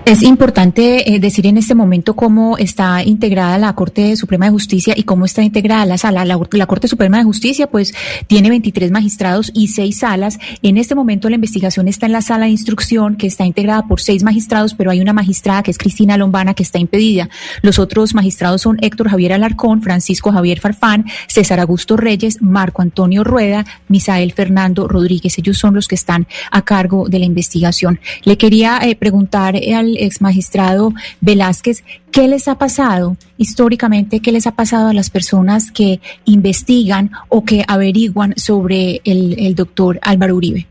[0.07, 4.93] Es importante eh, decir en este momento cómo está integrada la Corte Suprema de Justicia
[4.95, 6.27] y cómo está integrada la sala.
[6.27, 7.95] La, Corte Suprema de Justicia, pues,
[8.27, 10.39] tiene 23 magistrados y seis salas.
[10.61, 13.99] En este momento la investigación está en la sala de instrucción, que está integrada por
[13.99, 17.31] seis magistrados, pero hay una magistrada que es Cristina Lombana, que está impedida.
[17.63, 23.25] Los otros magistrados son Héctor Javier Alarcón, Francisco Javier Farfán, César Augusto Reyes, Marco Antonio
[23.25, 25.39] Rueda, Misael Fernando Rodríguez.
[25.39, 28.01] Ellos son los que están a cargo de la investigación.
[28.25, 34.21] Le quería eh, preguntar al ex magistrado Velázquez, ¿qué les ha pasado históricamente?
[34.21, 39.99] ¿Qué les ha pasado a las personas que investigan o que averiguan sobre el, doctor
[40.03, 40.67] Álvaro Uribe?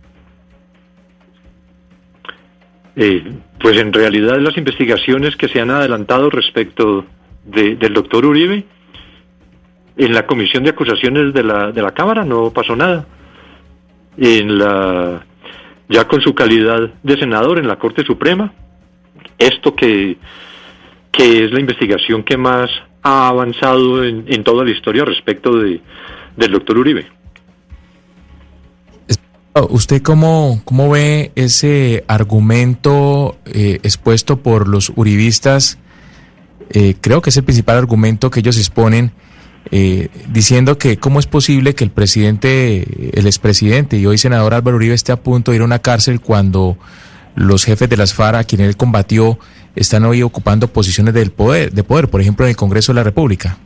[2.95, 3.23] Eh,
[3.59, 7.05] pues en realidad las investigaciones que se han adelantado respecto
[7.45, 8.65] del doctor Uribe,
[9.97, 13.05] en la comisión de acusaciones de la, de la Cámara no pasó nada.
[14.17, 15.25] En la,
[15.89, 18.53] ya con su calidad de senador en la Corte Suprema,
[19.47, 20.17] esto que,
[21.11, 22.69] que es la investigación que más
[23.03, 25.81] ha avanzado en, toda la historia respecto de,
[26.37, 27.05] del doctor Uribe.
[29.55, 35.77] Oh, ¿Usted cómo, cómo ve ese argumento eh, expuesto por los uribistas?
[36.71, 39.11] Eh, creo que es el principal argumento que ellos exponen,
[39.69, 44.77] eh, diciendo que cómo es posible que el presidente, el expresidente y hoy senador Álvaro
[44.77, 46.77] Uribe esté a punto de ir a una cárcel cuando
[47.35, 49.39] los jefes de las FARC a quienes él combatió
[49.75, 53.03] están hoy ocupando posiciones del poder, de poder, por ejemplo, en el Congreso de la
[53.03, 53.57] República.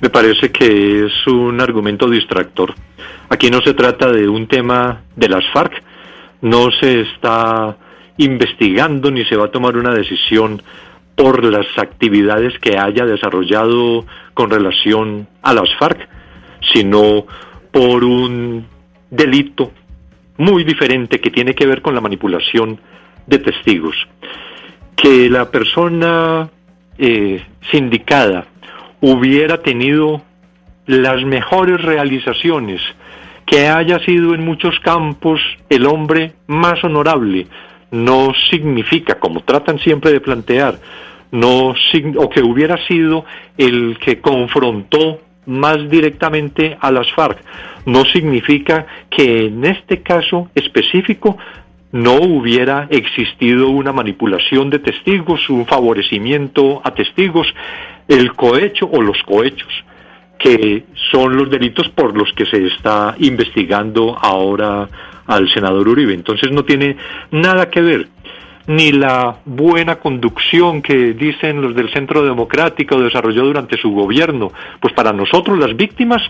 [0.00, 2.74] Me parece que es un argumento distractor.
[3.28, 5.82] Aquí no se trata de un tema de las FARC,
[6.40, 7.76] no se está
[8.16, 10.62] investigando ni se va a tomar una decisión
[11.14, 16.08] por las actividades que haya desarrollado con relación a las FARC,
[16.72, 17.26] sino
[17.70, 18.66] por un
[19.10, 19.72] delito
[20.40, 22.80] muy diferente que tiene que ver con la manipulación
[23.26, 23.94] de testigos.
[24.96, 26.48] Que la persona
[26.96, 28.46] eh, sindicada
[29.02, 30.22] hubiera tenido
[30.86, 32.80] las mejores realizaciones,
[33.44, 37.46] que haya sido en muchos campos el hombre más honorable,
[37.90, 40.78] no significa, como tratan siempre de plantear,
[41.32, 41.74] no
[42.16, 43.26] o que hubiera sido
[43.58, 47.38] el que confrontó más directamente a las FARC,
[47.86, 51.38] no significa que en este caso específico
[51.92, 57.48] no hubiera existido una manipulación de testigos, un favorecimiento a testigos,
[58.06, 59.72] el cohecho o los cohechos,
[60.38, 64.88] que son los delitos por los que se está investigando ahora
[65.26, 66.14] al senador Uribe.
[66.14, 66.96] Entonces no tiene
[67.30, 68.08] nada que ver
[68.66, 74.52] ni la buena conducción que dicen los del Centro Democrático desarrolló durante su gobierno.
[74.80, 76.22] Pues para nosotros las víctimas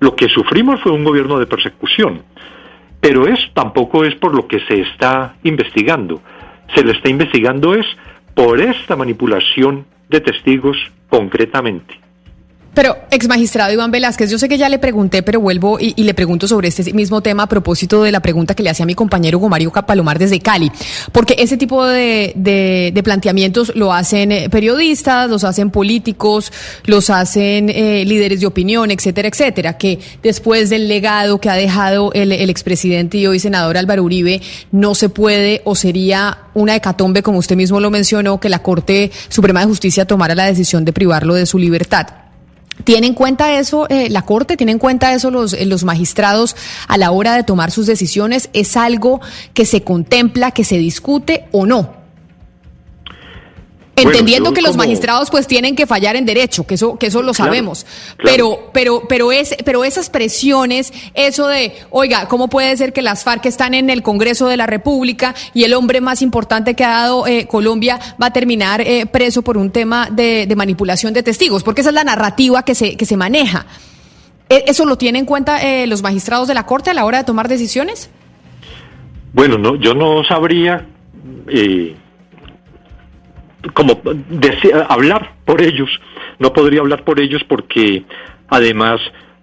[0.00, 2.22] lo que sufrimos fue un gobierno de persecución.
[3.00, 6.22] Pero eso tampoco es por lo que se está investigando.
[6.74, 7.86] Se le está investigando es
[8.34, 10.76] por esta manipulación de testigos
[11.08, 12.00] concretamente.
[12.74, 16.14] Pero, ex magistrado Iván Velázquez, yo sé que ya le pregunté, pero vuelvo y, le
[16.14, 19.36] pregunto sobre este mismo tema a propósito de la pregunta que le hacía mi compañero
[19.36, 20.72] Hugo Mario Capalomar desde Cali,
[21.12, 26.50] porque ese tipo de, planteamientos lo hacen eh, periodistas, los hacen políticos,
[26.86, 32.10] los hacen eh, líderes de opinión, etcétera, etcétera, que después del legado que ha dejado
[32.14, 37.22] el, el expresidente y hoy senador Álvaro Uribe, no se puede o sería una hecatombe,
[37.22, 40.94] como usted mismo lo mencionó, que la Corte Suprema de Justicia tomara la decisión de
[40.94, 42.21] privarlo de su libertad.
[42.84, 44.56] ¿Tiene en cuenta eso eh, la Corte?
[44.56, 46.56] ¿Tiene en cuenta eso los, eh, los magistrados
[46.88, 48.50] a la hora de tomar sus decisiones?
[48.52, 49.20] ¿Es algo
[49.54, 52.01] que se contempla, que se discute o no?
[54.02, 57.34] Entendiendo que los magistrados pues tienen que fallar en derecho, que eso que eso lo
[57.34, 57.86] sabemos.
[58.22, 63.24] Pero pero pero es pero esas presiones, eso de, oiga, ¿cómo puede ser que las
[63.24, 66.90] FARC están en el Congreso de la República y el hombre más importante que ha
[66.90, 71.62] dado eh, Colombia va a terminar eh, preso por un tema de, manipulación de testigos?
[71.62, 73.66] Porque esa es la narrativa que se que se maneja.
[74.48, 77.18] ¿E, ¿Eso lo tienen en cuenta eh, los magistrados de la Corte a la hora
[77.18, 78.10] de tomar decisiones?
[79.32, 80.86] Bueno, no, yo no sabría
[83.74, 84.00] como
[84.88, 86.00] hablar por ellos,
[86.38, 88.04] no podría hablar por ellos porque
[88.48, 89.00] además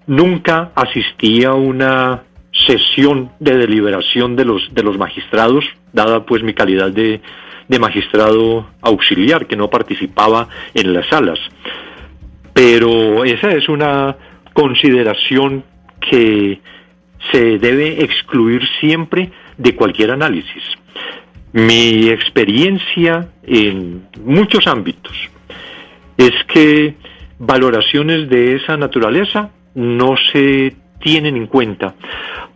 [0.07, 6.53] nunca asistí a una sesión de deliberación de los de los magistrados, dada pues mi
[6.53, 7.21] calidad de,
[7.67, 11.39] de magistrado auxiliar que no participaba en las salas.
[12.53, 14.17] Pero esa es una
[14.53, 15.63] consideración
[16.01, 16.59] que
[17.31, 20.63] se debe excluir siempre de cualquier análisis.
[21.51, 25.13] Mi experiencia en muchos ámbitos
[26.17, 26.95] es que
[27.39, 31.95] valoraciones de esa naturaleza no se tienen en cuenta,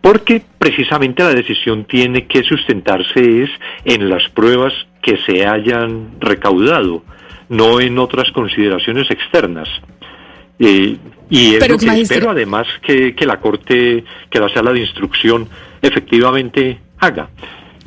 [0.00, 3.50] porque precisamente la decisión tiene que sustentarse es
[3.84, 7.02] en las pruebas que se hayan recaudado,
[7.48, 9.68] no en otras consideraciones externas.
[10.58, 10.96] Eh,
[11.30, 15.48] y es lo que espero además que, que la Corte, que la sala de instrucción
[15.82, 17.30] efectivamente haga.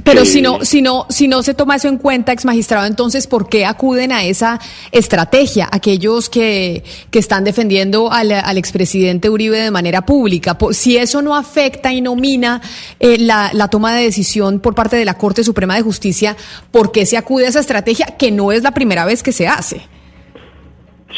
[0.08, 3.28] Pero si no, si no, si no se toma eso en cuenta, ex magistrado, entonces
[3.28, 4.60] ¿por qué acuden a esa
[4.93, 10.58] estrategia aquellos que, que están defendiendo al, al expresidente Uribe de manera pública?
[10.72, 12.62] Si eso no afecta y no mina
[13.02, 16.38] eh, la, la toma de decisión por parte de la Corte Suprema de Justicia,
[16.72, 19.48] ¿por qué se acude a esa estrategia que no es la primera vez que se
[19.48, 19.82] hace?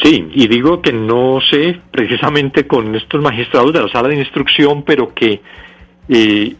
[0.02, 4.82] Sí, y digo que no sé precisamente con estos magistrados de la sala de instrucción,
[4.82, 5.40] pero que
[6.08, 6.56] eh,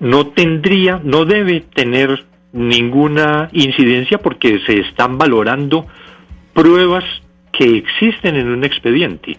[0.00, 5.86] no tendría, no debe tener ninguna incidencia porque se están valorando
[6.54, 7.04] pruebas
[7.52, 9.38] que existen en un expediente.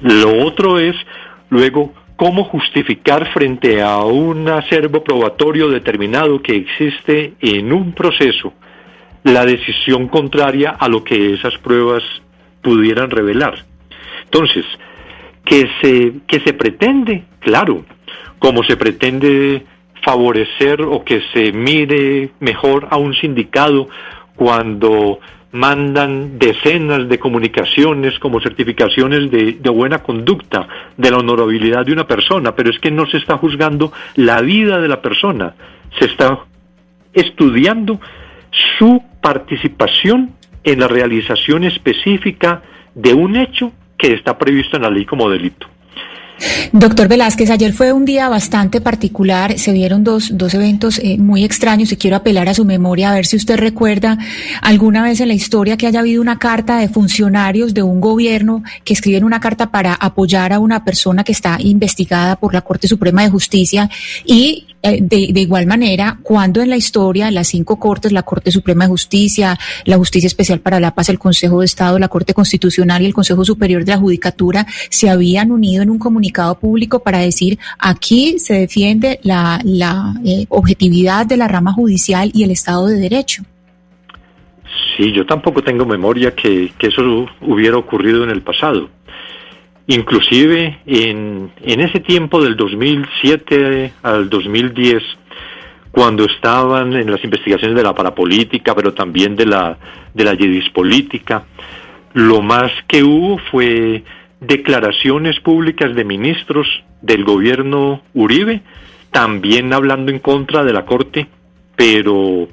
[0.00, 0.96] Lo otro es,
[1.50, 8.52] luego, cómo justificar frente a un acervo probatorio determinado que existe en un proceso
[9.22, 12.02] la decisión contraria a lo que esas pruebas
[12.62, 13.64] pudieran revelar.
[14.24, 14.64] Entonces,
[15.44, 17.84] que se, que se pretende, claro,
[18.38, 19.64] como se pretende
[20.02, 23.88] favorecer o que se mire mejor a un sindicato
[24.36, 25.20] cuando
[25.52, 32.06] mandan decenas de comunicaciones como certificaciones de, de, buena conducta, de la honorabilidad de una
[32.06, 35.54] persona, pero es que no se está juzgando la vida de la persona,
[35.98, 36.38] se está
[37.12, 38.00] estudiando
[38.78, 42.62] su participación en la realización específica
[42.94, 45.66] de un hecho que está previsto en la ley como delito.
[46.72, 51.44] Doctor Velázquez, ayer fue un día bastante particular, se vieron dos, dos eventos eh, muy
[51.44, 54.18] extraños y quiero apelar a su memoria a ver si usted recuerda
[54.62, 58.62] alguna vez en la historia que haya habido una carta de funcionarios de un gobierno
[58.84, 62.88] que escriben una carta para apoyar a una persona que está investigada por la Corte
[62.88, 63.90] Suprema de Justicia
[64.24, 68.84] y de, de, igual manera, cuando en la historia las cinco cortes, la Corte Suprema
[68.84, 73.02] de Justicia, la Justicia Especial para la Paz, el Consejo de Estado, la Corte Constitucional
[73.02, 77.18] y el Consejo Superior de la Judicatura se habían unido en un comunicado público para
[77.18, 82.86] decir aquí se defiende la, la eh, objetividad de la rama judicial y el Estado
[82.86, 83.42] de Derecho.
[84.96, 88.88] Sí, yo tampoco tengo memoria que, que eso hubiera ocurrido en el pasado.
[89.90, 95.02] Inclusive en, en ese tiempo del 2007 al 2010,
[95.90, 99.76] cuando estaban en las investigaciones de la parapolítica, pero también de la,
[100.14, 100.36] de la
[100.72, 101.42] política,
[102.12, 104.04] lo más que hubo fue
[104.38, 106.68] declaraciones públicas de ministros
[107.02, 108.60] del gobierno Uribe,
[109.10, 111.26] también hablando en contra de la Corte,
[111.74, 112.46] pero,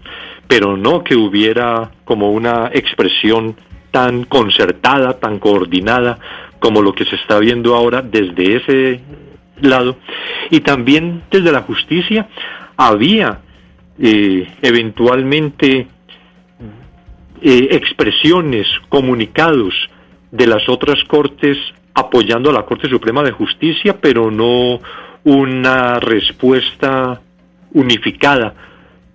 [0.47, 3.55] pero no que hubiera como una expresión
[3.91, 6.17] tan concertada, tan coordinada
[6.59, 9.01] como lo que se está viendo ahora desde ese
[9.61, 9.97] lado.
[10.49, 12.27] Y también desde la justicia
[12.75, 13.39] había
[13.99, 15.87] eh, eventualmente
[17.41, 19.73] eh, expresiones, comunicados
[20.31, 21.57] de las otras cortes
[21.93, 24.79] apoyando a la Corte Suprema de Justicia, pero no
[25.23, 27.21] una respuesta
[27.73, 28.53] unificada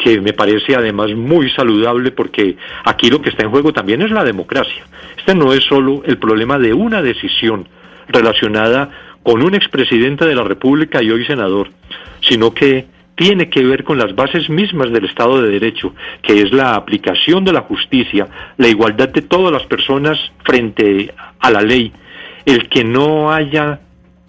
[0.03, 4.11] que me parece además muy saludable porque aquí lo que está en juego también es
[4.11, 4.85] la democracia.
[5.17, 7.69] Este no es solo el problema de una decisión
[8.09, 8.91] relacionada
[9.23, 11.71] con un expresidente de la República y hoy senador,
[12.21, 16.53] sino que tiene que ver con las bases mismas del Estado de Derecho, que es
[16.53, 18.27] la aplicación de la justicia,
[18.57, 21.93] la igualdad de todas las personas frente a la ley,
[22.45, 23.81] el que no haya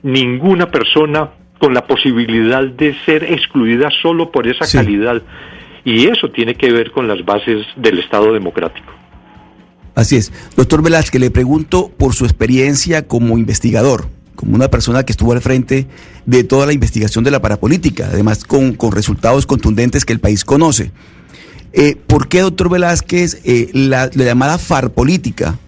[0.03, 5.21] ninguna persona con la posibilidad de ser excluida solo por esa calidad
[5.85, 8.91] y eso tiene que ver con las bases del Estado democrático.
[9.95, 10.31] Así es.
[10.55, 15.41] Doctor Velázquez, le pregunto por su experiencia como investigador, como una persona que estuvo al
[15.41, 15.87] frente
[16.25, 20.91] de toda la investigación de la parapolítica, además con, resultados contundentes que el país conoce.
[21.73, 25.59] Eh, ¿Por qué, doctor Velázquez, eh, la, la, llamada farpolítica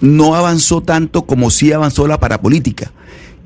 [0.00, 2.92] no avanzó tanto como sí avanzó la parapolítica?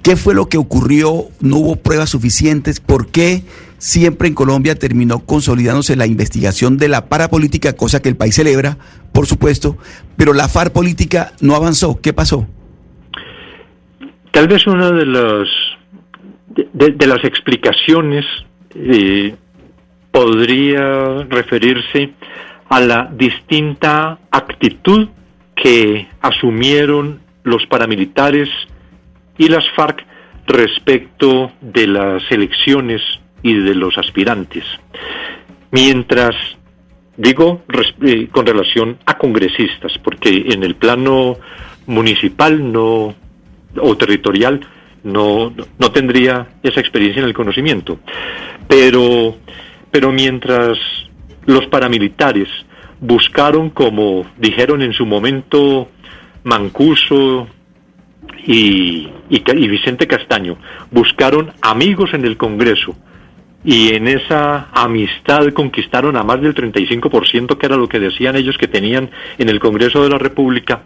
[0.03, 1.29] ¿Qué fue lo que ocurrió?
[1.41, 2.81] ¿No hubo pruebas suficientes?
[2.81, 3.45] ¿Por qué
[3.83, 8.79] siempre en Colombia terminó consolidándose la investigación de la parapolítica, cosa que el país celebra,
[9.13, 9.77] por supuesto,
[10.17, 12.01] pero la FARC política no avanzó.
[12.01, 12.47] ¿Qué pasó?
[14.31, 15.49] Tal vez una de las
[16.55, 18.25] de, las explicaciones
[18.77, 19.35] eh,
[20.13, 22.13] podría referirse
[22.69, 25.09] a la distinta actitud
[25.57, 28.49] que asumieron los paramilitares
[29.39, 30.07] y las FARC
[30.47, 33.03] respecto de las elecciones
[33.43, 34.65] y de los aspirantes.
[35.71, 36.35] Mientras,
[37.17, 37.63] digo,
[38.03, 41.37] eh, con relación a congresistas, porque en el plano
[41.87, 43.15] municipal no
[43.81, 44.61] o territorial
[45.05, 47.99] no, no tendría esa experiencia en el conocimiento.
[48.69, 49.37] Pero,
[49.91, 50.79] pero mientras
[51.47, 52.49] los paramilitares
[53.01, 55.89] buscaron, como dijeron en su momento
[56.45, 57.49] Mancuso
[58.47, 60.57] y, y Vicente Castaño,
[60.91, 62.97] buscaron amigos en el Congreso
[63.65, 68.59] y en esa amistad conquistaron a más del 35%, que era lo que decían ellos
[68.59, 70.83] que tenían en el Congreso de la República,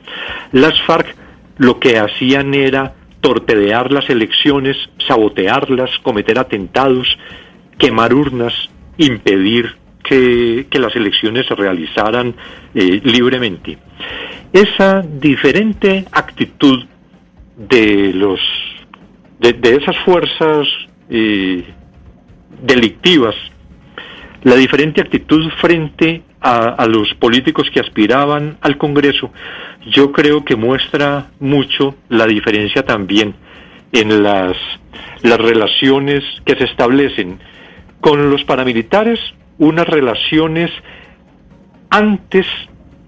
[0.52, 1.14] las FARC
[1.58, 7.18] lo que hacían era torpedear las elecciones, sabotearlas, cometer atentados,
[7.78, 8.54] quemar urnas,
[8.98, 12.34] impedir que, las elecciones se realizaran
[12.74, 13.78] eh, libremente.
[14.52, 16.84] Esa diferente actitud
[17.56, 18.38] de los
[19.40, 20.68] de, esas fuerzas
[21.10, 21.64] eh,
[22.62, 23.34] delictivas,
[24.42, 29.32] la diferente actitud frente a, los políticos que aspiraban al Congreso,
[29.86, 33.34] yo creo que muestra mucho la diferencia también
[33.90, 34.56] en las,
[35.22, 37.40] las relaciones que se establecen
[38.00, 39.18] con los paramilitares,
[39.58, 40.70] unas relaciones
[41.90, 42.46] antes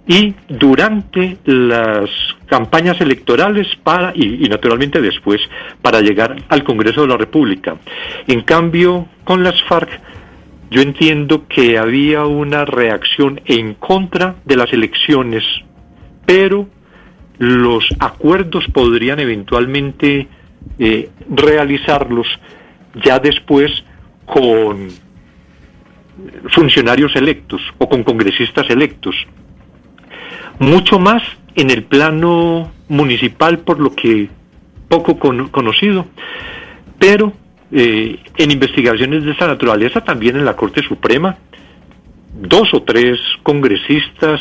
[0.08, 2.08] y durante las
[2.46, 5.38] campañas electorales para y, naturalmente después
[5.82, 7.76] para llegar al Congreso de la República.
[8.26, 10.00] En cambio, con las FARC
[10.70, 15.44] yo entiendo que había una reacción en contra de las elecciones,
[16.26, 16.68] pero
[17.38, 20.26] los acuerdos podrían eventualmente
[20.78, 22.26] eh, realizarlos
[23.04, 23.84] ya después
[24.26, 24.88] con
[26.50, 29.14] funcionarios electos o con congresistas electos.
[30.58, 31.22] Mucho más
[31.54, 34.28] en el plano municipal, por lo que
[34.88, 36.06] poco conocido,
[36.98, 37.32] pero
[37.70, 41.36] eh, en investigaciones de esta naturaleza, también en la Corte Suprema,
[42.34, 44.40] dos o tres congresistas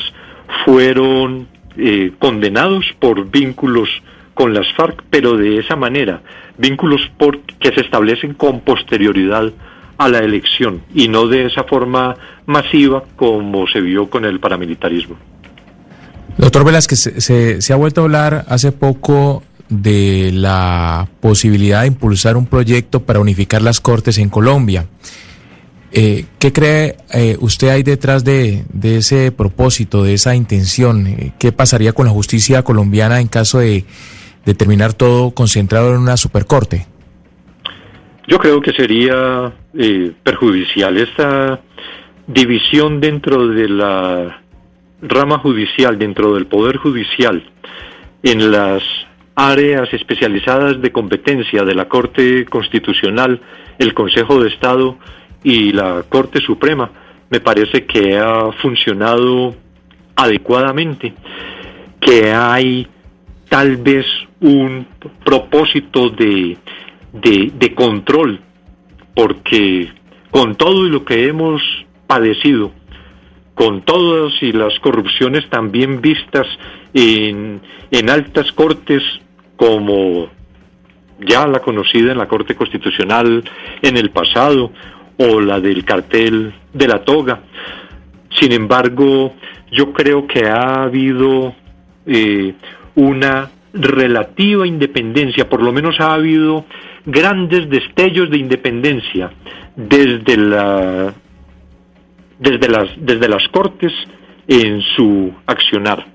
[0.65, 1.47] fueron
[1.77, 3.89] eh, condenados por vínculos
[4.33, 6.21] con las FARC, pero de esa manera,
[6.57, 9.51] vínculos por, que se establecen con posterioridad
[9.97, 12.15] a la elección y no de esa forma
[12.45, 15.17] masiva como se vio con el paramilitarismo.
[16.37, 22.37] Doctor Velázquez, se, se ha vuelto a hablar hace poco de la posibilidad de impulsar
[22.37, 24.87] un proyecto para unificar las cortes en Colombia.
[25.91, 31.07] Eh, ¿Qué cree eh, usted ahí detrás de, de, ese propósito, de esa intención?
[31.07, 33.85] Eh, ¿Qué pasaría con la justicia colombiana en caso de,
[34.45, 36.87] de terminar todo concentrado en una supercorte?
[38.27, 41.61] Yo creo que sería eh, perjudicial esta
[42.27, 44.41] división dentro de la
[45.01, 47.43] rama judicial, dentro del poder judicial,
[48.23, 48.83] en las
[49.35, 53.41] áreas especializadas de competencia de la Corte Constitucional,
[53.77, 54.97] el Consejo de Estado
[55.43, 56.89] y la Corte Suprema,
[57.29, 59.55] me parece que ha funcionado
[60.15, 61.13] adecuadamente,
[61.99, 62.87] que hay
[63.49, 64.05] tal vez
[64.39, 64.87] un
[65.23, 66.57] propósito de
[67.21, 68.39] de, control,
[69.15, 69.91] porque
[70.31, 71.61] con todo lo que hemos
[72.05, 72.71] padecido,
[73.57, 76.45] con todas y las corrupciones también vistas
[76.93, 79.01] en, en altas cortes
[79.55, 80.29] como
[81.19, 83.43] ya la conocida en la Corte Constitucional
[83.81, 84.71] en el pasado
[85.17, 87.39] o la del cartel de la toga.
[88.39, 89.33] Sin embargo,
[89.71, 91.55] yo creo que ha habido
[92.05, 92.53] eh,
[92.93, 96.65] una relativa independencia, por lo menos ha habido
[97.07, 99.31] grandes destellos de independencia
[99.75, 101.11] desde la
[102.39, 103.93] desde las desde las cortes
[104.47, 106.05] en su accionar.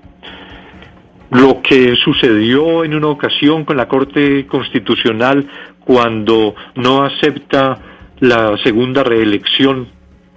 [1.31, 5.47] Lo que sucedió en una ocasión con la Corte Constitucional
[5.79, 7.79] cuando no acepta
[8.19, 9.87] la segunda reelección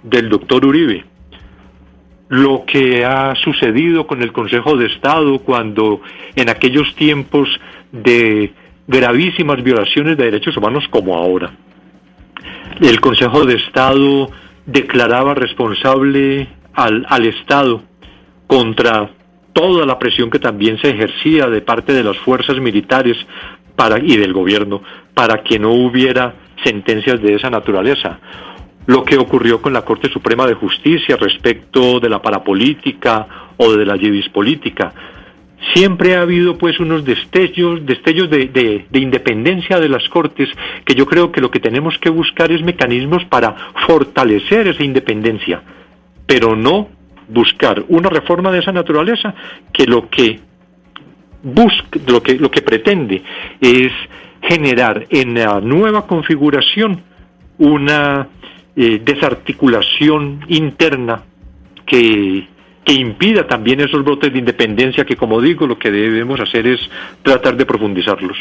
[0.03, 1.05] del doctor Uribe.
[2.29, 6.01] Lo que ha sucedido con el Consejo de Estado cuando
[6.35, 7.47] en aquellos tiempos
[7.91, 8.51] de
[8.87, 11.51] gravísimas violaciones de derechos humanos como ahora.
[12.81, 14.29] El Consejo de Estado
[14.67, 17.81] declaraba responsable al, al Estado
[18.45, 19.09] contra
[19.53, 23.17] toda la presión que también se ejercía de parte de las fuerzas militares
[23.75, 28.19] para, y del gobierno para que no hubiera sentencias de esa naturaleza.
[28.85, 33.85] Lo que ocurrió con la Corte Suprema de Justicia respecto de la parapolítica o de
[33.85, 33.97] la
[34.31, 34.93] política
[35.73, 40.49] siempre ha habido pues unos destellos, destellos de, de, independencia de las Cortes,
[40.85, 43.55] que yo creo que lo que tenemos que buscar es mecanismos para
[43.87, 45.61] fortalecer esa independencia,
[46.25, 46.89] pero no
[47.27, 49.33] buscar una reforma de esa naturaleza
[49.73, 50.39] que lo que
[51.43, 53.21] busca, lo que, lo que pretende
[53.59, 53.91] es
[54.41, 57.01] generar en la nueva configuración
[57.57, 58.27] una
[58.75, 61.23] eh, desarticulación interna
[61.85, 62.47] que
[62.87, 66.79] que impida también esos brotes de independencia que, como digo, lo que debemos hacer es
[67.21, 68.37] tratar de profundizarlos.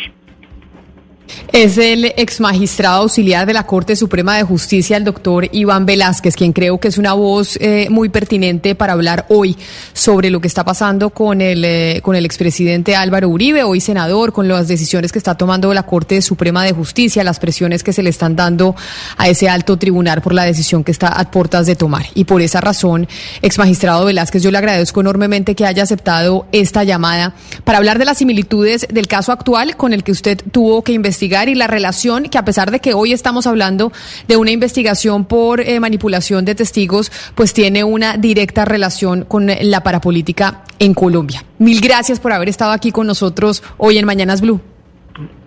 [1.52, 6.36] Es el ex magistrado auxiliar de la Corte Suprema de Justicia, el doctor Iván Velázquez,
[6.36, 9.56] quien creo que es una voz eh, muy pertinente para hablar hoy
[9.92, 14.32] sobre lo que está pasando con el, eh, con el expresidente Álvaro Uribe, hoy senador,
[14.32, 18.02] con las decisiones que está tomando la Corte Suprema de Justicia, las presiones que se
[18.02, 18.76] le están dando
[19.16, 22.06] a ese alto tribunal por la decisión que está a puertas de tomar.
[22.14, 23.08] Y por esa razón,
[23.40, 28.04] ex magistrado Velázquez, yo le agradezco enormemente que haya aceptado esta llamada para hablar de
[28.04, 32.24] las similitudes del caso actual con el que usted tuvo que investigar y la relación
[32.24, 33.92] que a pesar de que hoy estamos hablando
[34.28, 39.82] de una investigación por eh, manipulación de testigos, pues tiene una directa relación con la
[39.82, 41.44] parapolítica en Colombia.
[41.58, 44.60] Mil gracias por haber estado aquí con nosotros hoy en Mañanas Blue.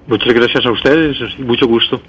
[0.07, 2.01] Muchas gracias a ustedes, mucho gusto.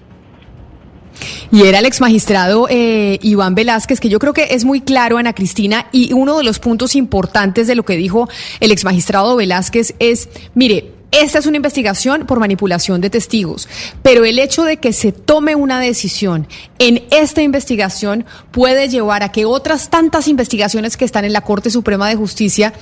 [1.52, 5.18] Y era el ex magistrado eh, Iván Velázquez, que yo creo que es muy claro,
[5.18, 8.28] Ana Cristina, y uno de los puntos importantes de lo que dijo
[8.60, 13.68] el ex magistrado Velázquez es, mire, esta es una investigación por manipulación de testigos,
[14.02, 16.46] pero el hecho de que se tome una decisión
[16.78, 21.70] en esta investigación puede llevar a que otras tantas investigaciones que están en la Corte
[21.70, 22.72] Suprema de Justicia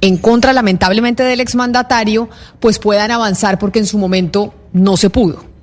[0.00, 2.28] en contra lamentablemente del exmandatario,
[2.60, 5.53] pues puedan avanzar porque en su momento no se pudo.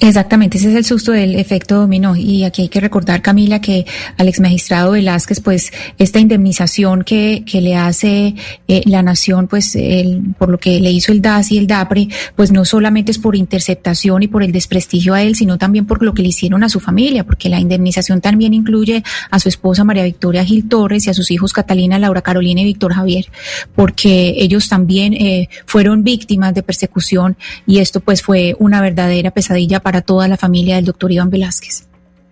[0.00, 2.16] Exactamente, ese es el susto del efecto dominó.
[2.16, 7.44] Y aquí hay que recordar, Camila, que al ex magistrado Velázquez, pues esta indemnización que,
[7.46, 8.34] que le hace
[8.68, 12.08] eh, la nación, pues el, por lo que le hizo el DAS y el DAPRE,
[12.34, 16.02] pues no solamente es por interceptación y por el desprestigio a él, sino también por
[16.02, 19.84] lo que le hicieron a su familia, porque la indemnización también incluye a su esposa
[19.84, 23.26] María Victoria Gil Torres y a sus hijos Catalina, Laura Carolina y Víctor Javier,
[23.74, 29.73] porque ellos también eh, fueron víctimas de persecución y esto pues fue una verdadera pesadilla
[29.80, 31.86] para toda la familia del doctor Iván Velázquez.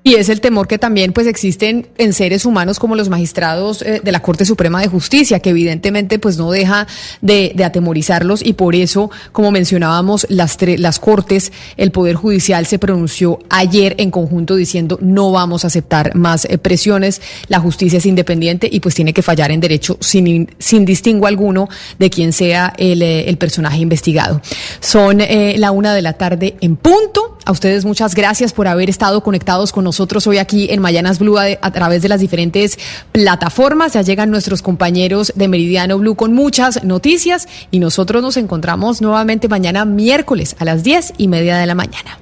[0.05, 4.01] Y es el temor que también pues existen en seres humanos como los magistrados eh,
[4.03, 6.89] de la Corte Suprema de Justicia, que evidentemente pues no deja
[7.21, 13.39] de, atemorizarlos y por eso, como mencionábamos, las, las Cortes, el Poder Judicial se pronunció
[13.49, 18.69] ayer en conjunto diciendo no vamos a aceptar más eh, presiones, la justicia es independiente
[18.71, 21.69] y pues tiene que fallar en derecho sin, sin distingo alguno
[22.01, 24.43] de quién sea el, eh, el personaje investigado.
[24.81, 27.39] Son la una de la tarde en punto.
[27.45, 29.92] A ustedes muchas gracias por haber estado conectados con nosotros
[30.27, 32.79] hoy aquí en Mayanas Blue a, a, través de las diferentes
[33.13, 33.95] plataformas.
[33.95, 39.49] Ya llegan nuestros compañeros de Meridiano Blue con muchas noticias y nosotros nos encontramos nuevamente
[39.49, 42.22] mañana miércoles a las diez y media de la mañana.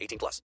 [0.00, 0.42] 18 plus.